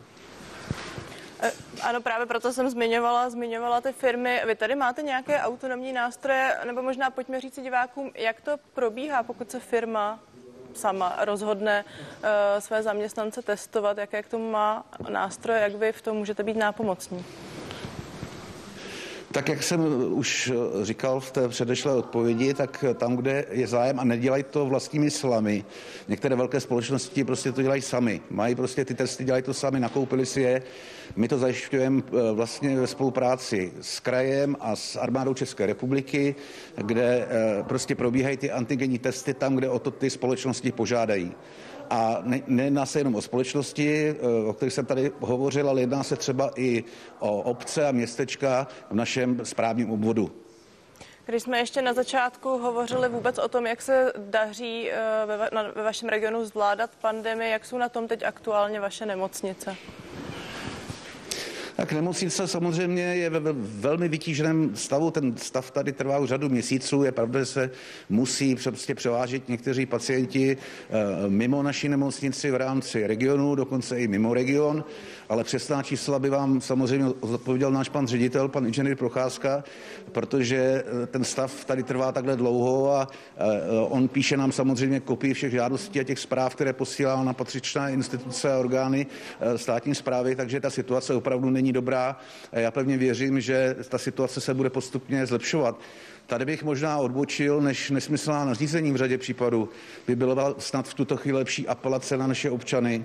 E, 1.40 1.52
ano, 1.82 2.00
právě 2.00 2.26
proto 2.26 2.52
jsem 2.52 2.68
zmiňovala, 2.70 3.30
zmiňovala 3.30 3.80
ty 3.80 3.92
firmy. 3.92 4.42
Vy 4.46 4.54
tady 4.54 4.74
máte 4.76 5.02
nějaké 5.02 5.40
autonomní 5.40 5.92
nástroje, 5.92 6.56
nebo 6.66 6.82
možná 6.82 7.10
pojďme 7.10 7.40
říct 7.40 7.60
divákům, 7.62 8.10
jak 8.14 8.40
to 8.40 8.56
probíhá, 8.74 9.22
pokud 9.22 9.50
se 9.50 9.60
firma 9.60 10.20
sama 10.76 11.16
rozhodne 11.21 11.85
uh, 11.85 12.28
své 12.59 12.83
zaměstnance 12.83 13.43
testovat, 13.43 13.99
jaké 13.99 14.23
k 14.23 14.28
tomu 14.28 14.50
má 14.50 14.85
nástroje, 15.09 15.61
jak 15.61 15.75
vy 15.75 15.93
v 15.93 16.02
tom 16.02 16.16
můžete 16.16 16.43
být 16.43 16.57
nápomocní. 16.57 17.25
Tak 19.34 19.48
jak 19.48 19.62
jsem 19.62 19.80
už 20.12 20.52
říkal 20.82 21.20
v 21.20 21.30
té 21.30 21.48
předešlé 21.48 21.94
odpovědi, 21.94 22.54
tak 22.54 22.84
tam, 22.94 23.16
kde 23.16 23.44
je 23.50 23.66
zájem 23.66 24.00
a 24.00 24.04
nedělají 24.04 24.44
to 24.50 24.66
vlastními 24.66 25.10
silami, 25.10 25.64
některé 26.08 26.36
velké 26.36 26.60
společnosti 26.60 27.24
prostě 27.24 27.52
to 27.52 27.62
dělají 27.62 27.82
sami. 27.82 28.20
Mají 28.30 28.54
prostě 28.54 28.84
ty 28.84 28.94
testy, 28.94 29.24
dělají 29.24 29.42
to 29.42 29.54
sami, 29.54 29.80
nakoupili 29.80 30.26
si 30.26 30.40
je. 30.40 30.62
My 31.16 31.28
to 31.28 31.38
zajišťujeme 31.38 32.02
eh, 32.06 32.32
vlastně 32.32 32.80
ve 32.80 32.86
spolupráci 32.86 33.72
s 33.80 34.00
krajem 34.00 34.56
a 34.60 34.76
s 34.76 34.96
armádou 34.96 35.34
České 35.34 35.66
republiky, 35.66 36.34
kde 36.76 37.26
eh, 37.30 37.62
prostě 37.62 37.94
probíhají 37.94 38.36
ty 38.36 38.50
antigenní 38.50 38.98
testy 38.98 39.34
tam, 39.34 39.56
kde 39.56 39.68
o 39.68 39.78
to 39.78 39.90
ty 39.90 40.10
společnosti 40.10 40.72
požádají. 40.72 41.32
A 41.90 42.18
ne, 42.22 42.40
nejedná 42.46 42.86
se 42.86 43.00
jenom 43.00 43.14
o 43.14 43.22
společnosti, 43.22 44.08
eh, 44.08 44.48
o 44.48 44.52
kterých 44.52 44.72
jsem 44.74 44.86
tady 44.86 45.12
hovořil, 45.20 45.68
ale 45.68 45.80
jedná 45.80 46.02
se 46.02 46.16
třeba 46.16 46.50
i 46.56 46.84
o 47.18 47.42
obce 47.42 47.88
a 47.88 47.92
městečka 47.92 48.66
v 48.90 48.94
našem 48.94 49.40
správním 49.44 49.90
obvodu. 49.90 50.30
Když 51.26 51.42
jsme 51.42 51.58
ještě 51.58 51.82
na 51.82 51.92
začátku 51.92 52.48
hovořili 52.48 53.08
vůbec 53.08 53.38
o 53.38 53.48
tom, 53.48 53.66
jak 53.66 53.82
se 53.82 54.12
daří 54.18 54.90
eh, 54.90 54.96
ve, 55.26 55.38
va- 55.38 55.72
ve 55.74 55.82
vašem 55.82 56.08
regionu 56.08 56.44
zvládat 56.44 56.90
pandemii, 57.00 57.52
jak 57.52 57.64
jsou 57.64 57.78
na 57.78 57.88
tom 57.88 58.08
teď 58.08 58.22
aktuálně 58.22 58.80
vaše 58.80 59.06
nemocnice? 59.06 59.76
Tak 61.76 61.93
nemocnice 61.93 62.49
samozřejmě 62.49 63.02
je 63.02 63.31
ve 63.31 63.40
ve 63.40 63.52
velmi 63.57 64.09
vytíženém 64.09 64.76
stavu. 64.76 65.11
Ten 65.11 65.37
stav 65.37 65.71
tady 65.71 65.93
trvá 65.93 66.19
už 66.19 66.28
řadu 66.28 66.49
měsíců. 66.49 67.02
Je 67.02 67.12
pravda, 67.12 67.40
že 67.40 67.47
se 67.47 67.71
musí 68.09 68.57
prostě 68.57 68.95
převážet 68.95 69.49
někteří 69.49 69.87
pacienti 69.87 70.57
eh, 70.57 70.95
mimo 71.28 71.62
naši 71.62 71.88
nemocnici 71.88 72.50
v 72.50 72.54
rámci 72.54 73.07
regionu, 73.07 73.54
dokonce 73.54 74.00
i 74.00 74.09
mimo 74.09 74.35
region, 74.35 74.85
ale 75.28 75.45
přesná 75.45 75.83
čísla 75.83 76.19
by 76.19 76.31
vám 76.31 76.61
samozřejmě 76.61 77.07
odpověděl 77.21 77.71
náš 77.71 77.88
pan 77.88 78.07
ředitel, 78.07 78.49
pan 78.49 78.66
inženýr 78.66 78.97
Procházka, 78.97 79.64
protože 80.12 80.57
eh, 80.57 81.07
ten 81.07 81.25
stav 81.25 81.64
tady 81.64 81.83
trvá 81.83 82.12
takhle 82.12 82.37
dlouho 82.37 82.93
a 82.93 83.09
eh, 83.37 83.43
on 83.88 84.09
píše 84.09 84.37
nám 84.37 84.52
samozřejmě 84.52 85.00
kopii 85.00 85.35
všech 85.35 85.52
žádostí 85.52 86.00
a 86.00 86.04
těch 86.04 86.19
zpráv, 86.19 86.54
které 86.54 86.73
posílá 86.73 87.25
na 87.25 87.33
patřičné 87.33 87.93
instituce 87.93 88.52
a 88.52 88.59
orgány 88.59 89.07
státní 89.57 89.95
zprávy, 89.95 90.37
takže 90.37 90.61
ta 90.61 90.71
situace 90.71 91.14
opravdu 91.14 91.50
není 91.50 91.73
dobrá. 91.73 92.16
Já 92.52 92.71
pevně 92.71 92.97
věřím, 92.99 93.40
že 93.40 93.76
ta 93.88 93.99
situace 93.99 94.40
se 94.40 94.54
bude 94.54 94.71
postupně 94.71 95.26
zlepšovat. 95.26 95.81
Tady 96.26 96.45
bych 96.45 96.62
možná 96.62 96.99
odbočil, 96.99 97.61
než 97.61 97.90
nesmyslná 97.90 98.45
nařízení 98.45 98.93
v 98.93 98.97
řadě 98.97 99.19
případů 99.19 99.69
by 100.07 100.16
bylo 100.16 100.54
snad 100.59 100.88
v 100.88 100.95
tuto 100.95 101.16
chvíli 101.16 101.38
lepší 101.38 101.69
apelace 101.69 102.16
na 102.16 102.26
naše 102.26 102.50
občany, 102.50 103.04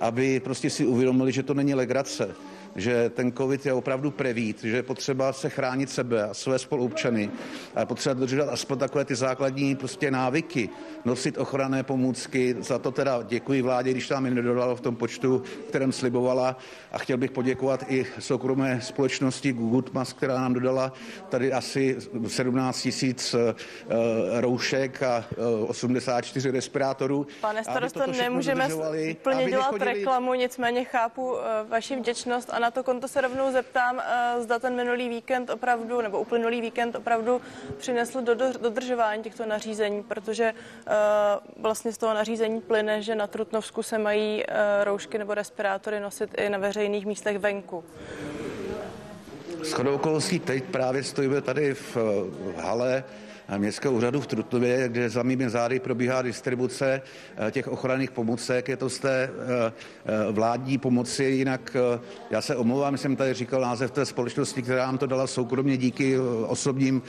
aby 0.00 0.40
prostě 0.40 0.70
si 0.70 0.86
uvědomili, 0.86 1.32
že 1.32 1.42
to 1.42 1.54
není 1.54 1.74
legrace 1.74 2.34
že 2.78 3.10
ten 3.10 3.32
covid 3.32 3.66
je 3.66 3.72
opravdu 3.72 4.10
prevít, 4.10 4.64
že 4.64 4.76
je 4.76 4.82
potřeba 4.82 5.32
se 5.32 5.50
chránit 5.50 5.90
sebe 5.90 6.24
a 6.24 6.34
své 6.34 6.58
spoluobčany 6.58 7.30
a 7.74 7.80
je 7.80 7.86
potřeba 7.86 8.14
dodržovat 8.14 8.48
aspoň 8.48 8.78
takové 8.78 9.04
ty 9.04 9.14
základní 9.14 9.76
prostě 9.76 10.10
návyky, 10.10 10.68
nosit 11.04 11.38
ochranné 11.38 11.82
pomůcky. 11.82 12.56
Za 12.60 12.78
to 12.78 12.90
teda 12.90 13.22
děkuji 13.22 13.62
vládě, 13.62 13.90
když 13.90 14.08
nám 14.08 14.24
je 14.24 14.30
nedodala 14.30 14.74
v 14.74 14.80
tom 14.80 14.96
počtu, 14.96 15.42
kterém 15.68 15.92
slibovala 15.92 16.56
a 16.92 16.98
chtěl 16.98 17.16
bych 17.16 17.30
poděkovat 17.30 17.84
i 17.88 18.06
soukromé 18.18 18.80
společnosti 18.80 19.52
Goodmas, 19.52 20.12
která 20.12 20.34
nám 20.34 20.54
dodala 20.54 20.92
tady 21.28 21.52
asi 21.52 21.96
17 22.26 22.82
tisíc 22.82 23.34
uh, 23.34 23.40
roušek 24.40 25.02
a 25.02 25.24
uh, 25.60 25.70
84 25.70 26.50
respirátorů. 26.50 27.26
Pane 27.40 27.64
starosto, 27.64 28.00
nemůžeme 28.06 28.68
úplně 29.10 29.50
dělat 29.50 29.74
reklamu, 29.78 30.34
nicméně 30.34 30.84
chápu 30.84 31.36
vaši 31.68 31.96
vděčnost 31.96 32.50
a 32.52 32.58
na 32.58 32.67
to 32.70 32.82
konto 32.82 33.08
se 33.08 33.20
rovnou 33.20 33.52
zeptám, 33.52 33.96
uh, 33.96 34.42
zda 34.42 34.58
ten 34.58 34.74
minulý 34.74 35.08
víkend 35.08 35.50
opravdu, 35.50 36.00
nebo 36.00 36.20
uplynulý 36.20 36.60
víkend 36.60 36.96
opravdu 36.96 37.40
přinesl 37.76 38.20
do 38.20 38.34
dodržování 38.34 39.22
těchto 39.22 39.46
nařízení, 39.46 40.02
protože 40.02 40.54
uh, 40.54 41.62
vlastně 41.62 41.92
z 41.92 41.98
toho 41.98 42.14
nařízení 42.14 42.60
plyne, 42.60 43.02
že 43.02 43.14
na 43.14 43.26
Trutnovsku 43.26 43.82
se 43.82 43.98
mají 43.98 44.44
uh, 44.44 44.54
roušky 44.84 45.18
nebo 45.18 45.34
respirátory 45.34 46.00
nosit 46.00 46.30
i 46.40 46.48
na 46.48 46.58
veřejných 46.58 47.06
místech 47.06 47.38
venku. 47.38 47.84
S 49.62 49.72
chodou 49.72 49.94
okolností 49.94 50.38
teď 50.38 50.64
právě 50.64 51.02
stojíme 51.02 51.40
tady 51.40 51.74
v 51.74 51.96
hale 52.56 53.04
Městského 53.56 53.94
úřadu 53.94 54.20
v 54.20 54.26
Trutnově, 54.26 54.88
kde 54.88 55.10
za 55.10 55.22
mými 55.22 55.50
zády 55.50 55.80
probíhá 55.80 56.22
distribuce 56.22 57.02
eh, 57.36 57.50
těch 57.50 57.68
ochranných 57.68 58.10
pomůcek. 58.10 58.68
Je 58.68 58.76
to 58.76 58.90
z 58.90 58.98
té 58.98 59.30
eh, 59.30 59.72
eh, 60.06 60.32
vládní 60.32 60.78
pomoci, 60.78 61.24
jinak 61.24 61.76
já 62.30 62.40
se 62.40 62.56
omlouvám, 62.56 62.96
jsem 62.96 63.16
tady 63.16 63.34
říkal 63.34 63.60
název 63.60 63.90
té 63.90 64.06
společnosti, 64.06 64.62
která 64.62 64.86
nám 64.86 64.98
to 64.98 65.06
dala 65.06 65.26
soukromně 65.26 65.76
díky 65.76 66.18
osobním, 66.46 67.02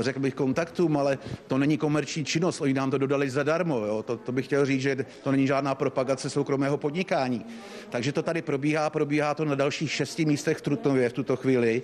řekl 0.00 0.20
bych, 0.20 0.34
kontaktům, 0.34 0.96
ale 0.96 1.18
to 1.46 1.58
není 1.58 1.78
komerční 1.78 2.24
činnost, 2.24 2.60
oni 2.60 2.74
nám 2.74 2.90
to 2.90 2.98
dodali 2.98 3.30
zadarmo. 3.30 3.78
Jo? 3.78 4.02
To, 4.02 4.16
to 4.16 4.32
bych 4.32 4.44
chtěl 4.44 4.66
říct, 4.66 4.82
že 4.82 5.06
to 5.22 5.30
není 5.30 5.46
žádná 5.46 5.74
propagace 5.74 6.30
soukromého 6.30 6.76
podnikání. 6.76 7.46
Takže 7.90 8.12
to 8.12 8.22
tady 8.22 8.42
probíhá, 8.42 8.90
probíhá 8.90 9.34
to 9.34 9.44
na 9.44 9.54
dalších 9.54 9.92
šesti 9.92 10.24
místech 10.24 10.58
v 10.58 10.62
Trutnově 10.62 11.08
v 11.08 11.12
tuto 11.12 11.36
chvíli. 11.36 11.82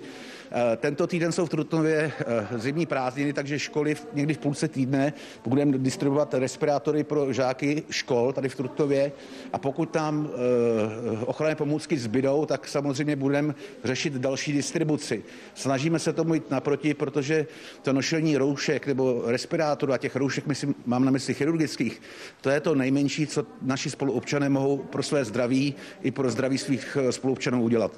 Tento 0.77 1.07
týden 1.07 1.31
jsou 1.31 1.45
v 1.45 1.49
Trutnově 1.49 2.11
zimní 2.55 2.85
prázdniny, 2.85 3.33
takže 3.33 3.59
školy 3.59 3.95
někdy 4.13 4.33
v 4.33 4.37
půlce 4.37 4.67
týdne 4.67 5.13
budeme 5.45 5.77
distribuovat 5.77 6.33
respirátory 6.33 7.03
pro 7.03 7.33
žáky 7.33 7.83
škol 7.89 8.33
tady 8.33 8.49
v 8.49 8.55
Trutově 8.55 9.11
a 9.53 9.57
pokud 9.57 9.89
tam 9.89 10.29
e, 10.29 11.25
ochranné 11.25 11.55
pomůcky 11.55 11.97
zbydou, 11.97 12.45
tak 12.45 12.67
samozřejmě 12.67 13.15
budeme 13.15 13.55
řešit 13.83 14.13
další 14.13 14.53
distribuci. 14.53 15.23
Snažíme 15.53 15.99
se 15.99 16.13
tomu 16.13 16.33
jít 16.33 16.51
naproti, 16.51 16.93
protože 16.93 17.47
to 17.81 17.93
nošení 17.93 18.37
roušek 18.37 18.87
nebo 18.87 19.23
respirátorů 19.25 19.93
a 19.93 19.97
těch 19.97 20.15
roušek, 20.15 20.47
myslím, 20.47 20.75
mám 20.85 21.05
na 21.05 21.11
mysli 21.11 21.33
chirurgických, 21.33 22.01
to 22.41 22.49
je 22.49 22.59
to 22.59 22.75
nejmenší, 22.75 23.27
co 23.27 23.45
naši 23.61 23.89
spoluobčané 23.89 24.49
mohou 24.49 24.77
pro 24.77 25.03
své 25.03 25.25
zdraví 25.25 25.75
i 26.01 26.11
pro 26.11 26.29
zdraví 26.29 26.57
svých 26.57 26.97
eh, 27.01 27.11
spoluobčanů 27.11 27.63
udělat. 27.63 27.91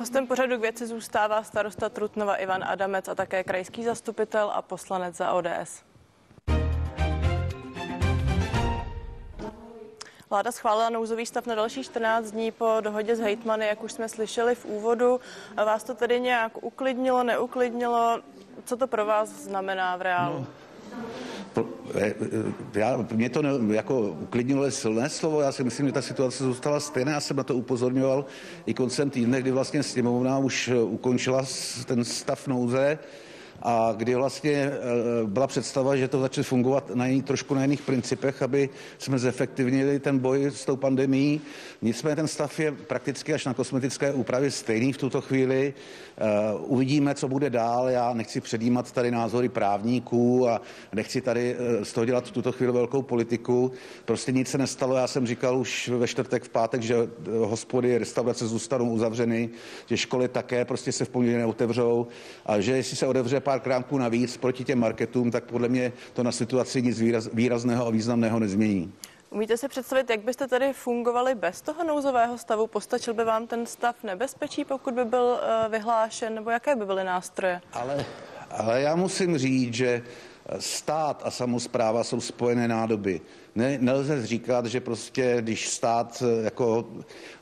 Hostem 0.00 0.26
pořadu 0.26 0.58
k 0.58 0.60
věci 0.60 0.86
zůstává 0.86 1.42
starosta 1.42 1.88
Trutnova 1.88 2.36
Ivan 2.36 2.64
Adamec 2.64 3.08
a 3.08 3.14
také 3.14 3.44
krajský 3.44 3.84
zastupitel 3.84 4.50
a 4.54 4.62
poslanec 4.62 5.16
za 5.16 5.32
ODS. 5.32 5.82
Vláda 10.30 10.52
schválila 10.52 10.90
nouzový 10.90 11.26
stav 11.26 11.46
na 11.46 11.54
další 11.54 11.84
14 11.84 12.30
dní 12.30 12.50
po 12.50 12.76
dohodě 12.80 13.16
s 13.16 13.20
hejtmany, 13.20 13.66
jak 13.66 13.82
už 13.82 13.92
jsme 13.92 14.08
slyšeli 14.08 14.54
v 14.54 14.64
úvodu. 14.64 15.20
Vás 15.56 15.84
to 15.84 15.94
tedy 15.94 16.20
nějak 16.20 16.64
uklidnilo, 16.64 17.22
neuklidnilo? 17.22 18.20
Co 18.64 18.76
to 18.76 18.86
pro 18.86 19.06
vás 19.06 19.28
znamená 19.28 19.96
v 19.96 20.02
reálu? 20.02 20.38
No. 20.38 20.46
Eh, 21.94 22.14
já, 22.74 23.06
mě 23.12 23.30
to 23.30 23.42
ne, 23.42 23.74
jako 23.74 24.00
uklidnilo 24.00 24.70
silné 24.70 25.08
slovo, 25.08 25.40
já 25.40 25.52
si 25.52 25.64
myslím, 25.64 25.86
že 25.86 25.92
ta 25.92 26.02
situace 26.02 26.44
zůstala 26.44 26.80
stejná, 26.80 27.12
já 27.12 27.20
jsem 27.20 27.36
na 27.36 27.42
to 27.42 27.54
upozorňoval 27.54 28.24
i 28.66 28.74
koncem 28.74 29.10
týdne, 29.10 29.40
kdy 29.40 29.50
vlastně 29.50 29.82
sněmovna 29.82 30.38
už 30.38 30.68
eh, 30.68 30.82
ukončila 30.82 31.44
ten 31.86 32.04
stav 32.04 32.46
nouze, 32.46 32.98
a 33.62 33.92
kdy 33.96 34.14
vlastně 34.14 34.52
eh, 34.52 34.76
byla 35.26 35.46
představa, 35.46 35.96
že 35.96 36.08
to 36.08 36.20
začne 36.20 36.42
fungovat 36.42 36.90
na 36.94 37.06
jiný, 37.06 37.22
trošku 37.22 37.54
na 37.54 37.62
jiných 37.62 37.82
principech, 37.82 38.42
aby 38.42 38.68
jsme 38.98 39.18
zefektivnili 39.18 39.98
ten 39.98 40.18
boj 40.18 40.44
s 40.44 40.64
tou 40.64 40.76
pandemí. 40.76 41.40
Nicméně 41.82 42.16
ten 42.16 42.28
stav 42.28 42.60
je 42.60 42.72
prakticky 42.72 43.34
až 43.34 43.44
na 43.44 43.54
kosmetické 43.54 44.12
úpravy 44.12 44.50
stejný 44.50 44.92
v 44.92 44.96
tuto 44.96 45.20
chvíli. 45.20 45.74
Eh, 46.18 46.24
uvidíme, 46.58 47.14
co 47.14 47.28
bude 47.28 47.50
dál. 47.50 47.88
Já 47.88 48.12
nechci 48.12 48.40
předjímat 48.40 48.92
tady 48.92 49.10
názory 49.10 49.48
právníků 49.48 50.48
a 50.48 50.60
nechci 50.92 51.20
tady 51.20 51.56
eh, 51.58 51.84
z 51.84 51.92
toho 51.92 52.04
dělat 52.04 52.26
v 52.26 52.30
tuto 52.30 52.52
chvíli 52.52 52.72
velkou 52.72 53.02
politiku. 53.02 53.72
Prostě 54.04 54.32
nic 54.32 54.48
se 54.48 54.58
nestalo. 54.58 54.96
Já 54.96 55.06
jsem 55.06 55.26
říkal 55.26 55.58
už 55.58 55.88
ve 55.88 56.08
čtvrtek, 56.08 56.44
v 56.44 56.48
pátek, 56.48 56.82
že 56.82 56.96
hospody, 57.44 57.98
restaurace 57.98 58.46
zůstanou 58.46 58.90
uzavřeny, 58.90 59.50
že 59.86 59.96
školy 59.96 60.28
také 60.28 60.64
prostě 60.64 60.92
se 60.92 61.04
v 61.04 61.08
pondělí 61.08 61.36
neotevřou 61.36 62.06
a 62.46 62.60
že 62.60 62.76
jestli 62.76 62.96
se 62.96 63.06
otevře 63.06 63.40
pár 63.50 63.60
krámků 63.60 63.98
navíc 63.98 64.36
proti 64.36 64.64
těm 64.64 64.78
marketům, 64.78 65.30
tak 65.30 65.44
podle 65.44 65.68
mě 65.68 65.92
to 66.12 66.22
na 66.22 66.32
situaci 66.32 66.82
nic 66.82 67.00
výraz, 67.00 67.28
výrazného 67.32 67.86
a 67.86 67.90
významného 67.90 68.38
nezmění. 68.38 68.92
Umíte 69.30 69.56
si 69.56 69.68
představit, 69.68 70.10
jak 70.10 70.20
byste 70.20 70.48
tady 70.48 70.72
fungovali 70.72 71.34
bez 71.34 71.60
toho 71.60 71.84
nouzového 71.84 72.38
stavu? 72.38 72.66
Postačil 72.66 73.14
by 73.14 73.24
vám 73.24 73.46
ten 73.46 73.66
stav 73.66 73.96
nebezpečí, 74.02 74.64
pokud 74.64 74.94
by 74.94 75.04
byl 75.04 75.22
uh, 75.22 75.72
vyhlášen, 75.72 76.34
nebo 76.34 76.50
jaké 76.50 76.76
by 76.76 76.86
byly 76.86 77.04
nástroje? 77.04 77.60
Ale, 77.72 78.04
ale 78.50 78.80
já 78.82 78.96
musím 78.96 79.38
říct, 79.38 79.74
že 79.74 80.02
stát 80.58 81.22
a 81.24 81.30
samozpráva 81.30 82.04
jsou 82.04 82.20
spojené 82.20 82.68
nádoby 82.68 83.20
ne, 83.54 83.78
nelze 83.80 84.26
říkat, 84.26 84.66
že 84.66 84.80
prostě, 84.80 85.36
když 85.40 85.68
stát 85.68 86.22
eh, 86.22 86.44
jako 86.44 86.88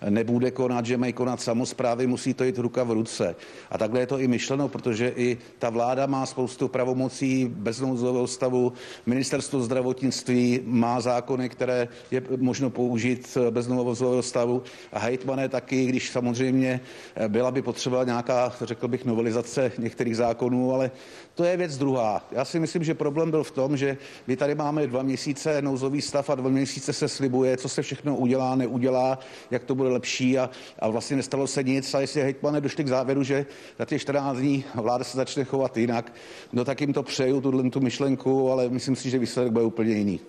nebude 0.08 0.50
konat, 0.50 0.86
že 0.86 0.96
mají 0.96 1.12
konat 1.12 1.40
samozprávy, 1.40 2.06
musí 2.06 2.34
to 2.34 2.44
jít 2.44 2.58
ruka 2.58 2.84
v 2.84 2.90
ruce. 2.90 3.36
A 3.70 3.78
takhle 3.78 4.00
je 4.00 4.06
to 4.06 4.18
i 4.18 4.28
myšleno, 4.28 4.68
protože 4.68 5.12
i 5.16 5.38
ta 5.58 5.70
vláda 5.70 6.06
má 6.06 6.26
spoustu 6.26 6.68
pravomocí 6.68 7.50
bez 7.54 7.80
nouzového 7.80 8.26
stavu, 8.26 8.72
ministerstvo 9.06 9.60
zdravotnictví 9.62 10.60
má 10.64 11.00
zákony, 11.00 11.48
které 11.48 11.88
je 12.10 12.22
možno 12.36 12.70
použít 12.70 13.38
eh, 13.40 13.50
bez 13.50 13.68
nouzového 13.68 14.22
stavu 14.22 14.62
a 14.92 14.98
hejtmané 14.98 15.48
taky, 15.48 15.86
když 15.86 16.10
samozřejmě 16.10 16.80
eh, 17.16 17.28
byla 17.28 17.50
by 17.50 17.62
potřeba 17.62 18.04
nějaká, 18.04 18.52
řekl 18.60 18.88
bych, 18.88 19.04
novelizace 19.04 19.72
některých 19.78 20.16
zákonů, 20.16 20.74
ale 20.74 20.90
to 21.34 21.44
je 21.44 21.56
věc 21.56 21.78
druhá. 21.78 22.26
Já 22.32 22.44
si 22.44 22.60
myslím, 22.60 22.84
že 22.84 22.94
problém 22.94 23.30
byl 23.30 23.44
v 23.44 23.50
tom, 23.50 23.76
že 23.76 23.96
my 24.26 24.36
tady 24.36 24.54
máme 24.54 24.86
dva 24.86 25.02
měsíce 25.02 25.62
nouzový 25.62 25.97
stav 26.02 26.30
a 26.30 26.34
dva 26.34 26.50
měsíce 26.50 26.92
se 26.92 27.08
slibuje, 27.08 27.56
co 27.56 27.68
se 27.68 27.82
všechno 27.82 28.16
udělá, 28.16 28.54
neudělá, 28.54 29.18
jak 29.50 29.64
to 29.64 29.74
bude 29.74 29.88
lepší 29.88 30.38
a, 30.38 30.50
a 30.78 30.88
vlastně 30.88 31.16
nestalo 31.16 31.46
se 31.46 31.62
nic. 31.62 31.94
A 31.94 32.00
jestli 32.00 32.22
hejtmané 32.22 32.60
došli 32.60 32.84
k 32.84 32.88
závěru, 32.88 33.22
že 33.22 33.46
za 33.78 33.84
těch 33.84 34.02
14 34.02 34.38
dní 34.38 34.64
vláda 34.74 35.04
se 35.04 35.16
začne 35.16 35.44
chovat 35.44 35.76
jinak, 35.76 36.12
no 36.52 36.64
tak 36.64 36.80
jim 36.80 36.92
to 36.92 37.02
přeju, 37.02 37.40
tuhle 37.40 37.70
tu 37.70 37.80
myšlenku, 37.80 38.52
ale 38.52 38.68
myslím 38.68 38.96
si, 38.96 39.10
že 39.10 39.18
výsledek 39.18 39.52
bude 39.52 39.64
úplně 39.64 39.92
jiný. 39.92 40.20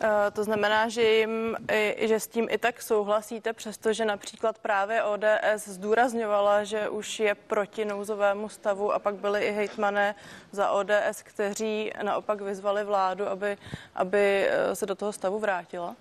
Eh, 0.00 0.30
to 0.30 0.44
znamená, 0.44 0.88
že, 0.88 1.02
jim, 1.02 1.56
že 1.98 2.20
s 2.20 2.26
tím 2.26 2.46
i 2.50 2.58
tak 2.58 2.82
souhlasíte, 2.82 3.52
přestože 3.52 4.04
například 4.04 4.58
právě 4.58 5.02
ODS 5.02 5.66
zdůrazňovala, 5.66 6.64
že 6.64 6.88
už 6.88 7.20
je 7.20 7.34
proti 7.34 7.84
nouzovému 7.84 8.48
stavu 8.48 8.92
a 8.92 8.98
pak 8.98 9.14
byli 9.14 9.40
i 9.44 9.52
hejtmané 9.52 10.14
za 10.52 10.70
ODS, 10.70 11.22
kteří 11.22 11.90
naopak 12.02 12.40
vyzvali 12.40 12.84
vládu, 12.84 13.28
aby, 13.28 13.56
aby 13.94 14.46
eh, 14.48 14.74
se 14.76 14.86
do 14.86 14.94
toho 14.94 15.12
stavu 15.12 15.38
vrátila? 15.38 15.96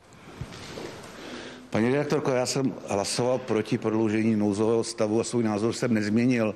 Paní 1.69 1.91
redaktorko, 1.91 2.31
já 2.31 2.45
jsem 2.45 2.73
hlasoval 2.87 3.37
proti 3.37 3.77
prodloužení 3.77 4.35
nouzového 4.35 4.83
stavu 4.83 5.19
a 5.19 5.23
svůj 5.23 5.43
názor 5.43 5.73
jsem 5.73 5.93
nezměnil 5.93 6.55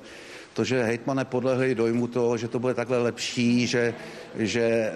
to, 0.54 0.64
že 0.64 0.84
hejtmane 0.84 1.24
podlehli 1.24 1.74
dojmu 1.74 2.06
toho, 2.06 2.36
že 2.36 2.48
to 2.48 2.58
bude 2.58 2.74
takhle 2.74 2.98
lepší, 2.98 3.66
že, 3.66 3.94
že 4.36 4.62
eh, 4.62 4.92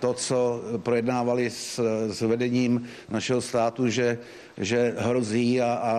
to, 0.00 0.14
co 0.14 0.62
projednávali 0.82 1.50
s, 1.50 1.80
s 2.12 2.20
vedením 2.20 2.88
našeho 3.08 3.40
státu, 3.40 3.88
že, 3.88 4.18
že 4.58 4.94
hrozí 4.98 5.60
a, 5.60 5.70
a 5.72 5.92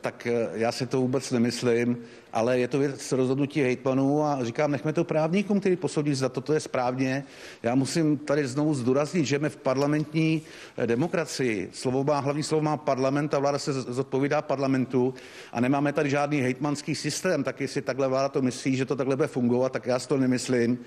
tak 0.00 0.26
eh, 0.26 0.48
já 0.52 0.72
si 0.72 0.86
to 0.86 1.00
vůbec 1.00 1.30
nemyslím, 1.30 1.98
ale 2.32 2.58
je 2.58 2.68
to 2.68 2.78
věc 2.78 3.12
rozhodnutí 3.12 3.62
hejtmanů 3.62 4.24
a 4.24 4.44
říkám, 4.44 4.70
nechme 4.70 4.92
to 4.92 5.04
právníkům, 5.04 5.60
který 5.60 5.76
posoudí, 5.76 6.14
zda 6.14 6.28
toto 6.28 6.52
je 6.52 6.60
správně. 6.60 7.24
Já 7.62 7.74
musím 7.74 8.18
tady 8.18 8.46
znovu 8.46 8.74
zdůraznit, 8.74 9.26
že 9.26 9.38
jsme 9.38 9.48
v 9.48 9.56
parlamentní 9.56 10.42
eh, 10.76 10.86
demokracii. 10.86 11.70
Slovo 11.72 12.04
má, 12.04 12.18
hlavní 12.18 12.42
slovo 12.42 12.62
má 12.62 12.76
parlament 12.76 13.34
a 13.34 13.38
vláda 13.38 13.58
se 13.58 13.72
zodpovídá 13.72 14.42
parlamentu 14.42 15.14
a 15.52 15.60
nemáme 15.60 15.92
tady 15.92 16.10
žádný 16.10 16.40
hejtmanský 16.40 16.94
systém, 16.94 17.44
tak 17.44 17.60
jestli 17.60 17.82
takhle 17.82 18.08
vláda 18.08 18.28
to 18.28 18.42
myslí, 18.42 18.76
že 18.76 18.84
to 18.84 18.96
takhle 18.96 19.16
bude 19.16 19.28
fungovat, 19.28 19.72
tak 19.72 19.86
já 19.86 19.98
si 19.98 20.08
to 20.08 20.16
nemyslím 20.16 20.78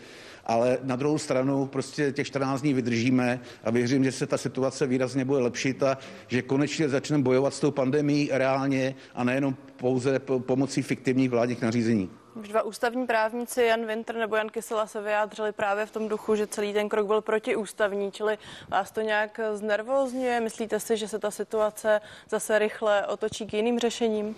ale 0.46 0.78
na 0.84 0.96
druhou 0.96 1.18
stranu 1.18 1.66
prostě 1.66 2.12
těch 2.12 2.28
14 2.28 2.62
dní 2.62 2.74
vydržíme 2.74 3.40
a 3.64 3.72
věřím, 3.72 4.04
že 4.04 4.12
se 4.12 4.28
ta 4.28 4.38
situace 4.38 4.88
výrazně 4.88 5.26
bude 5.26 5.40
lepšit 5.40 5.84
a 5.84 5.98
že 6.28 6.42
konečně 6.42 6.90
začneme 6.90 7.24
bojovat 7.24 7.54
s 7.54 7.60
tou 7.60 7.72
pandemí 7.72 8.30
reálně 8.32 8.96
a 9.16 9.24
nejenom 9.24 9.56
pouze 9.78 10.20
pomocí 10.20 10.82
fiktivních 10.82 11.30
vládních 11.30 11.62
nařízení. 11.62 12.10
Už 12.36 12.48
dva 12.48 12.64
ústavní 12.64 13.08
právníci, 13.08 13.64
Jan 13.64 13.86
Winter 13.86 14.16
nebo 14.16 14.36
Jan 14.36 14.50
Kysela, 14.50 14.88
se 14.88 15.02
vyjádřili 15.02 15.52
právě 15.52 15.86
v 15.86 15.92
tom 15.92 16.08
duchu, 16.08 16.36
že 16.36 16.48
celý 16.48 16.74
ten 16.74 16.90
krok 16.90 17.08
byl 17.08 17.22
protiústavní, 17.22 18.12
čili 18.12 18.38
vás 18.70 18.92
to 18.92 19.02
nějak 19.02 19.40
znervozňuje? 19.54 20.40
Myslíte 20.40 20.80
si, 20.80 20.98
že 20.98 21.08
se 21.08 21.20
ta 21.20 21.32
situace 21.32 22.02
zase 22.30 22.60
rychle 22.60 23.08
otočí 23.08 23.46
k 23.46 23.54
jiným 23.54 23.80
řešením? 23.80 24.36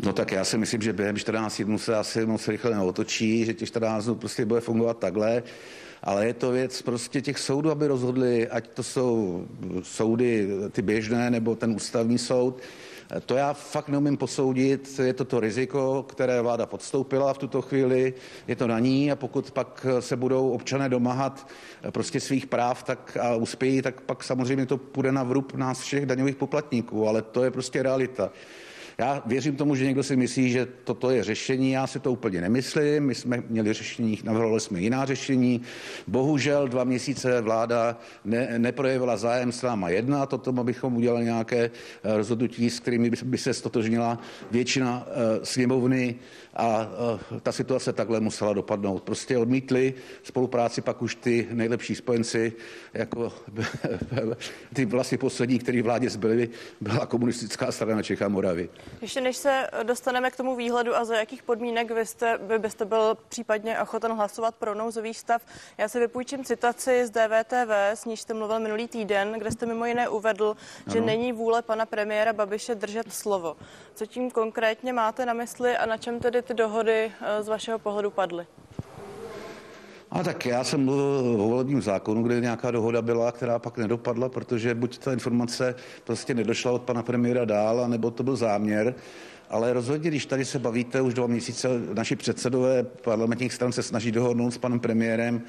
No 0.00 0.12
tak 0.12 0.32
já 0.32 0.44
si 0.44 0.58
myslím, 0.58 0.82
že 0.82 0.92
během 0.92 1.16
14 1.16 1.62
dnů 1.62 1.78
se 1.78 1.96
asi 1.96 2.26
moc 2.26 2.48
rychle 2.48 2.74
neotočí, 2.74 3.44
že 3.44 3.54
těch 3.54 3.68
14 3.68 4.04
dnů 4.04 4.14
prostě 4.14 4.44
bude 4.44 4.60
fungovat 4.60 4.98
takhle, 4.98 5.42
ale 6.02 6.26
je 6.26 6.34
to 6.34 6.50
věc 6.50 6.82
prostě 6.82 7.20
těch 7.20 7.38
soudů, 7.38 7.70
aby 7.70 7.86
rozhodli, 7.86 8.48
ať 8.48 8.68
to 8.68 8.82
jsou 8.82 9.44
soudy 9.82 10.48
ty 10.70 10.82
běžné 10.82 11.30
nebo 11.30 11.56
ten 11.56 11.70
ústavní 11.70 12.18
soud. 12.18 12.60
To 13.26 13.34
já 13.34 13.52
fakt 13.52 13.88
neumím 13.88 14.16
posoudit, 14.16 14.98
je 15.02 15.12
to 15.12 15.24
to 15.24 15.40
riziko, 15.40 16.06
které 16.08 16.42
vláda 16.42 16.66
podstoupila 16.66 17.34
v 17.34 17.38
tuto 17.38 17.62
chvíli, 17.62 18.14
je 18.48 18.56
to 18.56 18.66
na 18.66 18.78
ní 18.78 19.12
a 19.12 19.16
pokud 19.16 19.50
pak 19.50 19.86
se 20.00 20.16
budou 20.16 20.50
občané 20.50 20.88
domáhat 20.88 21.48
prostě 21.90 22.20
svých 22.20 22.46
práv 22.46 22.82
tak 22.82 23.16
a 23.20 23.34
uspějí, 23.34 23.82
tak 23.82 24.00
pak 24.00 24.24
samozřejmě 24.24 24.66
to 24.66 24.76
půjde 24.76 25.12
na 25.12 25.22
vrub 25.22 25.54
nás 25.54 25.80
všech 25.80 26.06
daňových 26.06 26.36
poplatníků, 26.36 27.08
ale 27.08 27.22
to 27.22 27.44
je 27.44 27.50
prostě 27.50 27.82
realita. 27.82 28.30
Já 28.98 29.22
věřím 29.26 29.56
tomu, 29.56 29.74
že 29.74 29.84
někdo 29.84 30.02
si 30.02 30.16
myslí, 30.16 30.50
že 30.50 30.66
toto 30.84 31.10
je 31.10 31.24
řešení. 31.24 31.70
Já 31.70 31.86
si 31.86 32.00
to 32.00 32.12
úplně 32.12 32.40
nemyslím. 32.40 33.06
My 33.06 33.14
jsme 33.14 33.42
měli 33.48 33.72
řešení, 33.72 34.18
navrhovali 34.24 34.60
jsme 34.60 34.80
jiná 34.80 35.04
řešení. 35.04 35.62
Bohužel 36.06 36.68
dva 36.68 36.84
měsíce 36.84 37.40
vláda 37.40 37.98
ne, 38.24 38.58
neprojevila 38.58 39.16
zájem 39.16 39.52
s 39.52 39.62
náma 39.62 39.88
jedna. 39.88 40.26
Toto 40.26 40.54
abychom 40.60 40.96
udělali 40.96 41.24
nějaké 41.24 41.58
eh, 41.64 41.70
rozhodnutí, 42.16 42.70
s 42.70 42.80
kterými 42.80 43.10
by, 43.10 43.16
by 43.24 43.38
se 43.38 43.54
stotožnila 43.54 44.18
většina 44.50 45.06
uh, 45.06 45.44
sněmovny 45.44 46.14
a 46.54 46.88
uh, 47.32 47.38
ta 47.40 47.52
situace 47.52 47.92
takhle 47.92 48.20
musela 48.20 48.52
dopadnout. 48.52 49.02
Prostě 49.02 49.38
odmítli 49.38 49.94
spolupráci 50.22 50.80
pak 50.80 51.02
už 51.02 51.14
ty 51.14 51.48
nejlepší 51.52 51.94
spojenci, 51.94 52.52
jako 52.94 53.32
ty 54.74 54.84
vlastně 54.84 55.18
poslední, 55.18 55.58
který 55.58 55.82
vládě 55.82 56.10
zbyli, 56.10 56.48
byla 56.80 57.06
komunistická 57.06 57.72
strana 57.72 58.02
Čech 58.02 58.22
a 58.22 58.28
Moravy. 58.28 58.68
Ještě 59.00 59.20
než 59.20 59.36
se 59.36 59.68
dostaneme 59.82 60.30
k 60.30 60.36
tomu 60.36 60.56
výhledu 60.56 60.96
a 60.96 61.04
za 61.04 61.16
jakých 61.16 61.42
podmínek 61.42 61.90
vy 61.90 62.06
jste, 62.06 62.38
vy 62.38 62.58
byste 62.58 62.84
byl 62.84 63.18
případně 63.28 63.80
ochoten 63.80 64.12
hlasovat 64.12 64.54
pro 64.54 64.74
nouzový 64.74 65.14
stav, 65.14 65.42
já 65.78 65.88
si 65.88 66.00
vypůjčím 66.00 66.44
citaci 66.44 67.06
z 67.06 67.10
DVTV, 67.10 67.70
s 67.94 68.04
níž 68.04 68.20
jste 68.20 68.34
mluvil 68.34 68.60
minulý 68.60 68.88
týden, 68.88 69.32
kde 69.32 69.50
jste 69.50 69.66
mimo 69.66 69.86
jiné 69.86 70.08
uvedl, 70.08 70.56
ano. 70.86 70.94
že 70.94 71.00
není 71.00 71.32
vůle 71.32 71.62
pana 71.62 71.86
premiéra 71.86 72.32
Babiše 72.32 72.74
držet 72.74 73.12
slovo. 73.12 73.56
Co 73.94 74.06
tím 74.06 74.30
konkrétně 74.30 74.92
máte 74.92 75.26
na 75.26 75.32
mysli 75.32 75.76
a 75.76 75.86
na 75.86 75.96
čem 75.96 76.20
tedy 76.20 76.42
ty 76.42 76.54
dohody 76.54 77.12
eh, 77.20 77.42
z 77.42 77.48
vašeho 77.48 77.78
pohledu 77.78 78.10
padly? 78.10 78.46
A 80.14 80.22
tak 80.22 80.46
já 80.46 80.64
jsem 80.64 80.84
mluvil 80.84 81.42
o 81.42 81.48
volebním 81.48 81.82
zákonu, 81.82 82.22
kde 82.22 82.40
nějaká 82.40 82.70
dohoda 82.70 83.02
byla, 83.02 83.32
která 83.32 83.58
pak 83.58 83.78
nedopadla, 83.78 84.28
protože 84.28 84.74
buď 84.74 84.98
ta 84.98 85.12
informace 85.12 85.74
prostě 86.04 86.34
nedošla 86.34 86.72
od 86.72 86.82
pana 86.82 87.02
premiéra 87.02 87.44
dál, 87.44 87.88
nebo 87.88 88.10
to 88.10 88.22
byl 88.22 88.36
záměr. 88.36 88.94
Ale 89.50 89.72
rozhodně, 89.72 90.10
když 90.10 90.26
tady 90.26 90.44
se 90.44 90.58
bavíte 90.58 91.00
už 91.00 91.14
dva 91.14 91.26
měsíce, 91.26 91.68
naši 91.94 92.16
předsedové 92.16 92.82
parlamentních 92.82 93.52
stran 93.52 93.72
se 93.72 93.82
snaží 93.82 94.12
dohodnout 94.12 94.50
s 94.50 94.58
panem 94.58 94.80
premiérem, 94.80 95.42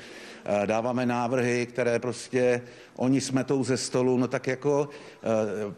dáváme 0.66 1.06
návrhy, 1.06 1.66
které 1.66 2.00
prostě 2.00 2.62
oni 2.96 3.22
smetou 3.22 3.64
ze 3.64 3.78
stolu, 3.78 4.18
no 4.18 4.28
tak 4.28 4.48
jako 4.48 4.90
eh, 5.24 5.28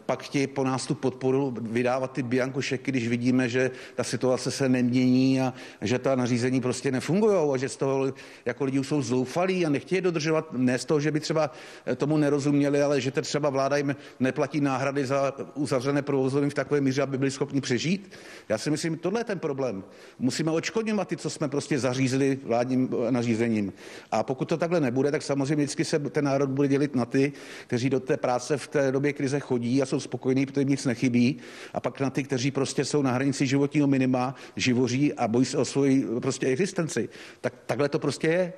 pak 0.06 0.22
chtějí 0.22 0.46
po 0.46 0.64
nás 0.64 0.86
tu 0.86 0.94
podporu 0.94 1.54
vydávat 1.60 2.12
ty 2.12 2.22
biankošeky, 2.22 2.90
když 2.90 3.08
vidíme, 3.08 3.48
že 3.48 3.70
ta 3.94 4.04
situace 4.04 4.50
se 4.50 4.68
nemění 4.68 5.40
a 5.40 5.54
že 5.80 5.98
ta 5.98 6.14
nařízení 6.14 6.60
prostě 6.60 6.92
nefungují 6.92 7.54
a 7.54 7.56
že 7.56 7.68
z 7.68 7.76
toho 7.76 8.12
jako 8.44 8.64
lidi 8.64 8.84
jsou 8.84 9.02
zoufalí 9.02 9.66
a 9.66 9.70
nechtějí 9.70 10.00
dodržovat, 10.00 10.52
ne 10.52 10.78
z 10.78 10.84
toho, 10.84 11.00
že 11.00 11.10
by 11.10 11.20
třeba 11.20 11.50
eh, 11.86 11.96
tomu 11.96 12.16
nerozuměli, 12.16 12.82
ale 12.82 13.00
že 13.00 13.10
třeba 13.10 13.50
vláda 13.50 13.76
jim 13.76 13.96
neplatí 14.20 14.60
náhrady 14.60 15.06
za 15.06 15.32
uzavřené 15.54 16.02
provozovny 16.02 16.50
v 16.50 16.54
takové 16.54 16.80
míře, 16.80 17.02
aby 17.02 17.18
byli 17.18 17.30
schopni 17.30 17.60
přežít. 17.60 18.12
Já 18.48 18.58
si 18.58 18.70
myslím, 18.70 18.98
tohle 18.98 19.20
je 19.20 19.24
ten 19.24 19.38
problém. 19.38 19.84
Musíme 20.18 20.50
očkodňovat 20.50 21.08
ty, 21.08 21.16
co 21.16 21.30
jsme 21.30 21.48
prostě 21.48 21.78
zařízli 21.78 22.38
vládním 22.44 22.88
eh, 23.08 23.12
nařízením. 23.12 23.72
A 24.10 24.22
pokud 24.22 24.48
to 24.48 24.57
takhle 24.58 24.80
nebude, 24.80 25.10
tak 25.10 25.22
samozřejmě 25.22 25.64
vždycky 25.64 25.84
se 25.84 25.98
ten 25.98 26.24
národ 26.24 26.50
bude 26.50 26.68
dělit 26.68 26.94
na 26.94 27.04
ty, 27.04 27.32
kteří 27.66 27.90
do 27.90 28.00
té 28.00 28.16
práce 28.16 28.56
v 28.56 28.68
té 28.68 28.92
době 28.92 29.12
krize 29.12 29.40
chodí 29.40 29.82
a 29.82 29.86
jsou 29.86 30.00
spokojení, 30.00 30.46
protože 30.46 30.60
jim 30.60 30.68
nic 30.68 30.84
nechybí, 30.84 31.38
a 31.74 31.80
pak 31.80 32.00
na 32.00 32.10
ty, 32.10 32.22
kteří 32.22 32.50
prostě 32.50 32.84
jsou 32.84 33.02
na 33.02 33.12
hranici 33.12 33.46
životního 33.46 33.86
minima, 33.86 34.34
živoří 34.56 35.14
a 35.14 35.28
bojí 35.28 35.44
se 35.44 35.58
o 35.58 35.64
svoji 35.64 36.06
prostě 36.20 36.46
existenci. 36.46 37.08
Tak 37.40 37.52
takhle 37.66 37.88
to 37.88 37.98
prostě 37.98 38.26
je. 38.26 38.52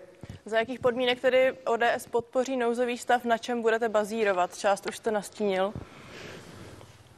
Za 0.46 0.58
jakých 0.58 0.80
podmínek 0.80 1.20
tedy 1.20 1.52
ODS 1.64 2.06
podpoří 2.10 2.56
nouzový 2.56 2.98
stav, 2.98 3.24
na 3.24 3.38
čem 3.38 3.62
budete 3.62 3.88
bazírovat? 3.88 4.58
Část 4.58 4.86
už 4.88 4.96
jste 4.96 5.10
nastínil. 5.10 5.72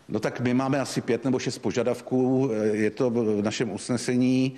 No 0.08 0.20
tak 0.20 0.40
my 0.40 0.54
máme 0.54 0.80
asi 0.80 1.00
pět 1.00 1.24
nebo 1.24 1.38
šest 1.38 1.58
požadavků, 1.58 2.50
je 2.72 2.90
to 2.90 3.10
v 3.10 3.42
našem 3.42 3.70
usnesení. 3.70 4.54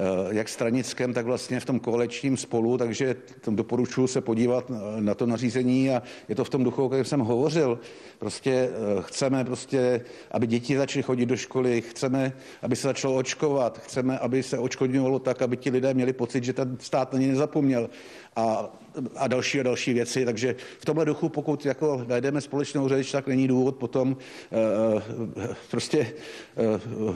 Eh, 0.00 0.34
jak 0.34 0.48
stranickém, 0.48 1.12
tak 1.12 1.26
vlastně 1.26 1.60
v 1.60 1.64
tom 1.64 1.80
koaličním 1.80 2.36
spolu, 2.36 2.78
takže 2.78 3.16
tam 3.40 3.56
doporučuji 3.56 4.06
se 4.06 4.20
podívat 4.20 4.70
na 5.00 5.14
to 5.14 5.26
nařízení 5.26 5.90
a 5.90 6.02
je 6.28 6.34
to 6.34 6.44
v 6.44 6.50
tom 6.50 6.64
duchu, 6.64 6.84
o 6.84 6.88
kterém 6.88 7.04
jsem 7.04 7.20
hovořil. 7.20 7.78
Prostě 8.18 8.50
eh, 8.50 9.02
chceme 9.02 9.44
prostě, 9.44 10.00
aby 10.30 10.46
děti 10.46 10.76
začaly 10.76 11.02
chodit 11.02 11.26
do 11.26 11.36
školy, 11.36 11.80
chceme, 11.80 12.32
aby 12.62 12.76
se 12.76 12.88
začalo 12.88 13.16
očkovat, 13.16 13.78
chceme, 13.78 14.18
aby 14.18 14.42
se 14.42 14.58
očkodňovalo 14.58 15.18
tak, 15.18 15.42
aby 15.42 15.56
ti 15.56 15.70
lidé 15.70 15.94
měli 15.94 16.12
pocit, 16.12 16.44
že 16.44 16.52
ten 16.52 16.76
stát 16.80 17.12
na 17.12 17.18
ně 17.18 17.28
nezapomněl 17.28 17.90
a, 18.38 18.70
a 19.16 19.28
další 19.28 19.60
a 19.60 19.62
další 19.62 19.92
věci. 19.92 20.24
Takže 20.24 20.56
v 20.78 20.84
tomhle 20.84 21.04
duchu, 21.04 21.28
pokud 21.28 21.66
jako 21.66 22.04
najdeme 22.06 22.40
společnou 22.40 22.88
řeč, 22.88 23.12
tak 23.12 23.26
není 23.26 23.48
důvod 23.48 23.76
potom 23.76 24.16
uh, 24.16 25.42
prostě 25.70 26.14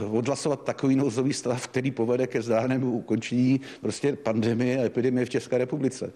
uh, 0.03 0.17
odhlasovat 0.19 0.65
takový 0.65 0.97
nouzový 0.97 1.33
stav, 1.33 1.67
který 1.67 1.91
povede 1.91 2.27
ke 2.27 2.43
zdárnému 2.43 2.93
ukončení 2.93 3.61
prostě 3.81 4.17
pandemie 4.17 4.79
a 4.79 4.85
epidemie 4.85 5.27
v 5.27 5.31
České 5.31 5.59
republice. 5.59 6.13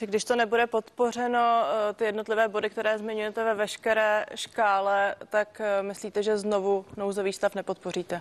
Když 0.00 0.24
to 0.24 0.36
nebude 0.36 0.66
podpořeno, 0.66 1.64
ty 1.94 2.04
jednotlivé 2.04 2.48
body, 2.48 2.70
které 2.70 2.98
zmiňujete 2.98 3.44
ve 3.44 3.54
veškeré 3.54 4.26
škále, 4.34 5.14
tak 5.30 5.62
myslíte, 5.82 6.22
že 6.22 6.38
znovu 6.38 6.84
nouzový 6.96 7.32
stav 7.32 7.54
nepodpoříte? 7.54 8.20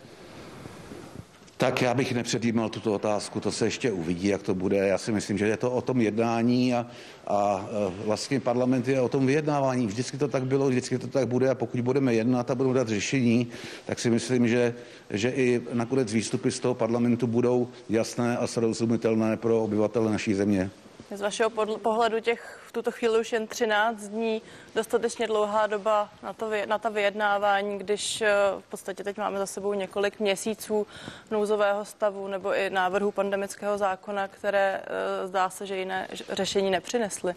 Tak 1.58 1.82
já 1.82 1.94
bych 1.94 2.14
nepředjímal 2.14 2.70
tuto 2.70 2.94
otázku, 2.94 3.40
to 3.40 3.52
se 3.52 3.66
ještě 3.66 3.92
uvidí, 3.92 4.28
jak 4.28 4.44
to 4.44 4.56
bude. 4.56 4.78
Já 4.78 4.98
si 4.98 5.12
myslím, 5.12 5.38
že 5.38 5.48
je 5.48 5.58
to 5.58 5.72
o 5.72 5.82
tom 5.82 6.02
jednání 6.02 6.74
a, 6.74 6.88
a 7.28 7.70
e, 7.72 8.06
vlastně 8.06 8.40
parlament 8.40 8.88
je 8.88 9.02
o 9.02 9.10
tom 9.10 9.26
vyjednávání. 9.26 9.88
Vždycky 9.88 10.18
to 10.18 10.28
tak 10.28 10.46
bylo, 10.46 10.70
vždycky 10.70 10.98
to 10.98 11.08
tak 11.08 11.28
bude 11.28 11.50
a 11.50 11.56
pokud 11.56 11.82
budeme 11.82 12.14
jednat 12.14 12.52
a 12.52 12.56
budeme 12.56 12.76
dát 12.76 12.90
řešení, 12.90 13.48
tak 13.86 14.00
si 14.00 14.10
myslím, 14.10 14.48
že, 14.48 14.74
že 15.10 15.30
i 15.30 15.62
nakonec 15.74 16.14
výstupy 16.14 16.52
z 16.52 16.60
toho 16.60 16.74
parlamentu 16.74 17.28
budou 17.28 17.68
jasné 17.90 18.38
a 18.38 18.48
srozumitelné 18.48 19.38
pro 19.38 19.64
obyvatele 19.64 20.12
naší 20.12 20.34
země. 20.34 20.72
Z 21.12 21.22
vašeho 21.22 21.50
pohledu 21.78 22.20
těch 22.20 22.60
v 22.68 22.72
tuto 22.72 22.92
chvíli 22.92 23.20
už 23.20 23.34
jen 23.34 23.48
13 23.48 24.02
dní, 24.02 24.42
dostatečně 24.76 25.28
dlouhá 25.28 25.68
doba 25.68 26.10
na, 26.24 26.34
to, 26.34 26.52
na 26.66 26.78
ta 26.78 26.90
vyjednávání, 26.90 27.80
když 27.80 28.22
eh, 28.22 28.34
v 28.60 28.64
podstatě 28.70 29.04
teď 29.04 29.18
máme 29.18 29.38
za 29.38 29.46
sebou 29.46 29.74
několik 29.74 30.20
měsíců 30.20 30.88
nouzového 31.32 31.86
stavu 31.86 32.28
nebo 32.28 32.56
i 32.56 32.70
návrhu 32.70 33.12
pandemického 33.12 33.78
zákona, 33.78 34.28
které 34.28 34.82
eh, 34.84 35.28
zdá 35.28 35.50
se, 35.50 35.66
že 35.66 35.78
jiné 35.78 36.08
řešení 36.30 36.72
nepřinesly. 36.72 37.36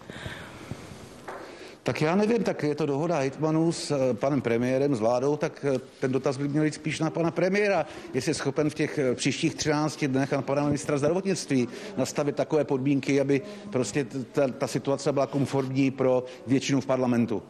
Tak 1.88 2.01
já 2.01 2.14
nevím, 2.14 2.44
tak 2.44 2.62
je 2.62 2.74
to 2.74 2.87
dohoda 2.87 3.18
hejtmanů 3.18 3.72
s 3.72 3.90
eh, 3.90 4.14
panem 4.14 4.42
premiérem, 4.42 4.94
s 4.94 5.01
vládou, 5.01 5.37
tak 5.37 5.64
eh, 5.64 5.79
ten 6.01 6.12
dotaz 6.12 6.37
by 6.37 6.48
měl 6.48 6.64
jít 6.64 6.74
spíš 6.74 7.01
na 7.01 7.11
pana 7.11 7.31
premiéra, 7.31 7.87
jestli 8.14 8.31
je 8.31 8.35
schopen 8.35 8.70
v 8.70 8.74
těch 8.74 8.98
eh, 8.98 9.14
příštích 9.14 9.55
13 9.55 10.05
dnech 10.05 10.33
na 10.33 10.42
pana 10.42 10.64
ministra 10.64 10.98
zdravotnictví 10.98 11.68
nastavit 11.96 12.37
takové 12.37 12.64
podmínky, 12.64 13.20
aby 13.20 13.42
prostě 13.70 14.05
ta, 14.33 14.48
ta 14.48 14.66
situace 14.66 15.12
byla 15.12 15.27
konformní 15.27 15.90
pro 15.90 16.24
většinu 16.46 16.81
v 16.81 16.87
parlamentu. 16.87 17.42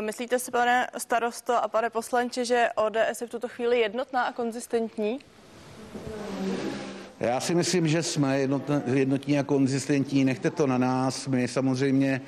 Myslíte 0.00 0.38
si, 0.38 0.50
pane 0.50 0.88
starosto 0.98 1.64
a 1.64 1.68
pane 1.68 1.90
poslanče, 1.90 2.44
že 2.44 2.68
ODS 2.76 3.20
je 3.20 3.26
v 3.26 3.30
tuto 3.30 3.48
chvíli 3.48 3.80
jednotná 3.80 4.22
a 4.22 4.32
konzistentní? 4.32 5.18
Já 7.20 7.40
si 7.40 7.54
myslím, 7.54 7.88
že 7.88 8.02
jsme 8.02 8.40
jednotní 8.86 9.38
a 9.38 9.42
konzistentní. 9.42 10.24
Nechte 10.24 10.50
to 10.50 10.66
na 10.66 10.78
nás. 10.78 11.26
My 11.26 11.48
samozřejmě 11.48 12.20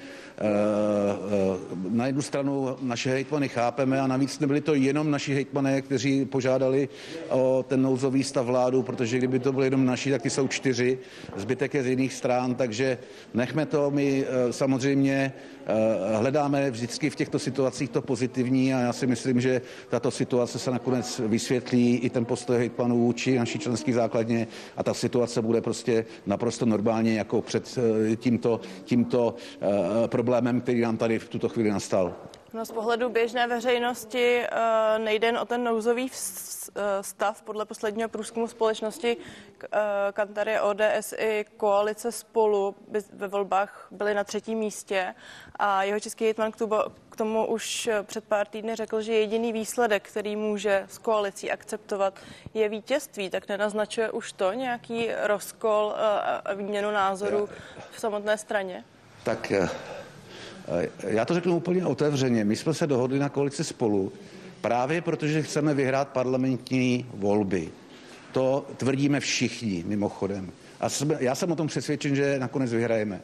na 1.90 2.06
jednu 2.06 2.22
stranu 2.22 2.76
naše 2.82 3.10
hejtmany 3.10 3.48
chápeme 3.48 4.00
a 4.00 4.06
navíc 4.06 4.38
nebyli 4.38 4.60
to 4.60 4.74
jenom 4.74 5.10
naši 5.10 5.34
hejtmané, 5.34 5.82
kteří 5.82 6.24
požádali 6.24 6.88
o 7.28 7.64
ten 7.68 7.82
nouzový 7.82 8.24
stav 8.24 8.46
vládu, 8.46 8.82
protože 8.82 9.18
kdyby 9.18 9.38
to 9.38 9.52
byly 9.52 9.66
jenom 9.66 9.86
naši, 9.86 10.10
tak 10.10 10.22
ty 10.22 10.30
jsou 10.30 10.48
čtyři, 10.48 10.98
zbytek 11.36 11.74
je 11.74 11.82
z 11.82 11.86
jiných 11.86 12.12
stran, 12.12 12.54
takže 12.54 12.98
nechme 13.34 13.66
to, 13.66 13.90
my 13.90 14.24
eh, 14.24 14.52
samozřejmě 14.52 15.32
hledáme 16.16 16.70
vždycky 16.70 17.10
v 17.10 17.16
těchto 17.16 17.38
situacích 17.38 17.90
to 17.90 18.02
pozitivní 18.02 18.74
a 18.74 18.80
já 18.80 18.92
si 18.92 19.06
myslím, 19.06 19.40
že 19.40 19.62
tato 19.88 20.10
situace 20.10 20.58
se 20.58 20.70
nakonec 20.70 21.20
vysvětlí 21.26 21.96
i 21.96 22.10
ten 22.10 22.24
postoj 22.24 22.58
hejtmanů 22.58 22.98
vůči 22.98 23.38
naší 23.38 23.58
členské 23.58 23.92
základně 23.92 24.46
a 24.76 24.82
ta 24.82 24.94
situace 24.94 25.42
bude 25.42 25.60
prostě 25.60 26.04
naprosto 26.26 26.66
normálně 26.66 27.14
jako 27.14 27.42
před 27.42 27.78
tímto, 28.16 28.60
tímto 28.84 29.34
problémem 30.06 30.29
problémem, 30.30 30.60
který 30.60 30.80
nám 30.80 30.96
tady 30.96 31.18
v 31.18 31.28
tuto 31.28 31.48
chvíli 31.48 31.70
nastal. 31.70 32.14
No, 32.52 32.64
z 32.64 32.72
pohledu 32.72 33.08
běžné 33.08 33.46
veřejnosti 33.46 34.40
eh, 34.42 34.98
nejde 34.98 35.26
jen 35.26 35.38
o 35.38 35.44
ten 35.44 35.64
nouzový 35.64 36.10
eh, 36.10 36.80
stav. 37.00 37.42
Podle 37.42 37.64
posledního 37.64 38.08
průzkumu 38.08 38.48
společnosti 38.48 39.16
eh, 39.16 39.68
Kantary 40.12 40.60
ODS 40.60 41.14
i 41.18 41.44
koalice 41.56 42.12
spolu 42.12 42.76
ve 43.12 43.28
volbách 43.28 43.88
byly 43.90 44.14
na 44.14 44.24
třetím 44.24 44.58
místě 44.58 45.14
a 45.56 45.82
jeho 45.82 46.00
český 46.00 46.24
hitman 46.24 46.52
k 47.10 47.16
tomu 47.16 47.46
už 47.46 47.88
před 48.02 48.24
pár 48.24 48.46
týdny 48.46 48.76
řekl, 48.76 49.00
že 49.00 49.12
jediný 49.12 49.52
výsledek, 49.52 50.08
který 50.08 50.36
může 50.36 50.86
s 50.88 50.98
koalicí 50.98 51.50
akceptovat, 51.50 52.18
je 52.54 52.68
vítězství. 52.68 53.30
Tak 53.30 53.48
nenaznačuje 53.48 54.10
už 54.10 54.32
to 54.32 54.52
nějaký 54.52 55.08
rozkol 55.22 55.94
a 56.44 56.54
výměnu 56.54 56.90
názorů 56.90 57.48
v 57.90 58.00
samotné 58.00 58.38
straně? 58.38 58.84
Tak 59.24 59.52
já 61.06 61.24
to 61.24 61.34
řeknu 61.34 61.56
úplně 61.56 61.86
otevřeně. 61.86 62.44
My 62.44 62.56
jsme 62.56 62.74
se 62.74 62.86
dohodli 62.86 63.18
na 63.18 63.28
koalici 63.28 63.64
spolu 63.64 64.12
právě 64.60 65.02
protože 65.02 65.42
chceme 65.42 65.74
vyhrát 65.74 66.08
parlamentní 66.08 67.06
volby. 67.14 67.68
To 68.32 68.66
tvrdíme 68.76 69.20
všichni, 69.20 69.84
mimochodem. 69.86 70.52
A 70.80 70.88
jsme, 70.88 71.16
já 71.20 71.34
jsem 71.34 71.52
o 71.52 71.56
tom 71.56 71.66
přesvědčen, 71.66 72.14
že 72.14 72.38
nakonec 72.38 72.72
vyhrajeme. 72.72 73.20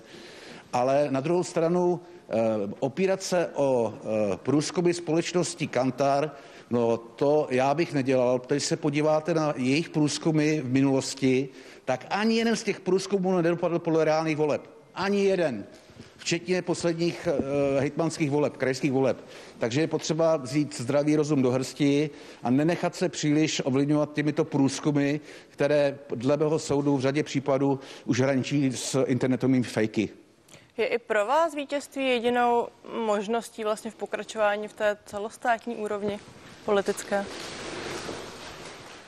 Ale 0.72 1.06
na 1.10 1.20
druhou 1.20 1.44
stranu 1.44 2.00
eh, 2.00 2.34
opírat 2.78 3.22
se 3.22 3.48
o 3.54 3.94
eh, 3.94 4.36
průzkumy 4.36 4.94
společnosti 4.94 5.66
Kantar, 5.66 6.30
no 6.70 6.96
to 6.96 7.46
já 7.50 7.74
bych 7.74 7.94
nedělal. 7.94 8.40
Když 8.46 8.64
se 8.64 8.76
podíváte 8.76 9.34
na 9.34 9.54
jejich 9.56 9.88
průzkumy 9.88 10.60
v 10.60 10.72
minulosti, 10.72 11.48
tak 11.84 12.06
ani 12.10 12.36
jeden 12.36 12.56
z 12.56 12.62
těch 12.62 12.80
průzkumů 12.80 13.36
nedopadl 13.36 13.78
podle 13.78 14.04
reálných 14.04 14.36
voleb. 14.36 14.70
Ani 14.94 15.24
jeden 15.24 15.64
včetně 16.16 16.62
posledních 16.62 17.28
uh, 17.28 17.80
hejtmanských 17.80 18.30
voleb, 18.30 18.56
krajských 18.56 18.92
voleb. 18.92 19.24
Takže 19.58 19.80
je 19.80 19.86
potřeba 19.86 20.36
vzít 20.36 20.80
zdravý 20.80 21.16
rozum 21.16 21.42
do 21.42 21.50
hrsti 21.50 22.10
a 22.42 22.50
nenechat 22.50 22.94
se 22.94 23.08
příliš 23.08 23.62
ovlivňovat 23.64 24.12
těmito 24.12 24.44
průzkumy, 24.44 25.16
které 25.48 25.98
dle 26.14 26.36
mého 26.36 26.58
soudu 26.58 26.96
v 26.96 27.00
řadě 27.00 27.22
případů 27.22 27.80
už 28.04 28.20
hraničí 28.20 28.72
s 28.72 29.04
internetovými 29.04 29.62
fejky. 29.62 30.08
Je 30.76 30.86
i 30.86 30.98
pro 30.98 31.26
vás 31.26 31.54
vítězství 31.54 32.08
jedinou 32.08 32.68
možností 33.06 33.64
vlastně 33.64 33.90
v 33.90 33.94
pokračování 33.94 34.68
v 34.68 34.72
té 34.72 34.96
celostátní 35.06 35.76
úrovni 35.76 36.18
politické? 36.64 37.24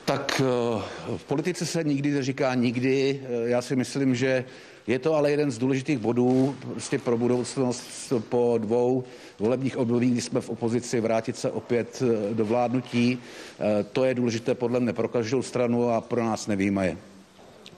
Tak 0.05 0.41
eh, 0.41 0.81
v 1.17 1.23
politice 1.23 1.65
se 1.65 1.83
nikdy 1.83 2.11
neříká 2.11 2.55
nikdy. 2.55 3.21
Eh, 3.23 3.49
já 3.49 3.61
si 3.61 3.75
myslím, 3.75 4.15
že 4.15 4.45
je 4.89 4.99
to 4.99 5.15
ale 5.15 5.31
jeden 5.31 5.51
z 5.51 5.57
důležitých 5.57 5.97
bodů 5.97 6.55
prostě 6.71 6.99
pro 6.99 7.17
budoucnost 7.17 8.13
po 8.29 8.55
dvou 8.57 9.03
volebních 9.39 9.77
období, 9.77 10.09
kdy 10.11 10.21
jsme 10.21 10.41
v 10.41 10.49
opozici, 10.49 11.01
vrátit 11.01 11.37
se 11.37 11.51
opět 11.51 12.03
eh, 12.05 12.33
do 12.33 12.45
vládnutí. 12.45 13.19
Eh, 13.59 13.83
to 13.83 14.05
je 14.05 14.13
důležité 14.13 14.55
podle 14.55 14.79
mne 14.79 14.93
pro 14.93 15.07
každou 15.07 15.41
stranu 15.41 15.89
a 15.89 16.01
pro 16.01 16.23
nás 16.23 16.47
nevýmaje. 16.47 16.97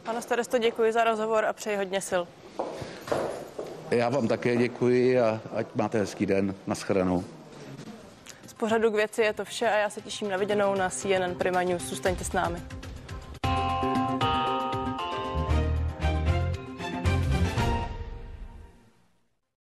Pane 0.03 0.21
starosto, 0.21 0.57
děkuji 0.57 0.91
za 0.91 1.03
rozhovor 1.03 1.45
a 1.45 1.53
přeji 1.53 1.77
hodně 1.77 2.01
sil. 2.09 2.23
Já 3.91 4.09
vám 4.09 4.27
také 4.27 4.55
děkuji 4.57 5.19
a 5.19 5.41
ať 5.53 5.67
máte 5.75 5.99
hezký 5.99 6.25
den. 6.25 6.55
Naschledanou. 6.67 7.23
Z 8.47 8.53
pořadu 8.53 8.91
k 8.91 8.95
věci 8.95 9.21
je 9.21 9.33
to 9.33 9.45
vše 9.45 9.69
a 9.69 9.77
já 9.77 9.89
se 9.89 10.01
těším 10.01 10.29
na 10.29 10.37
viděnou 10.37 10.75
na 10.75 10.89
CNN 10.89 11.35
Prima 11.37 11.63
News. 11.63 11.83
Zůstaňte 11.83 12.23
s 12.23 12.33
námi. 12.33 12.61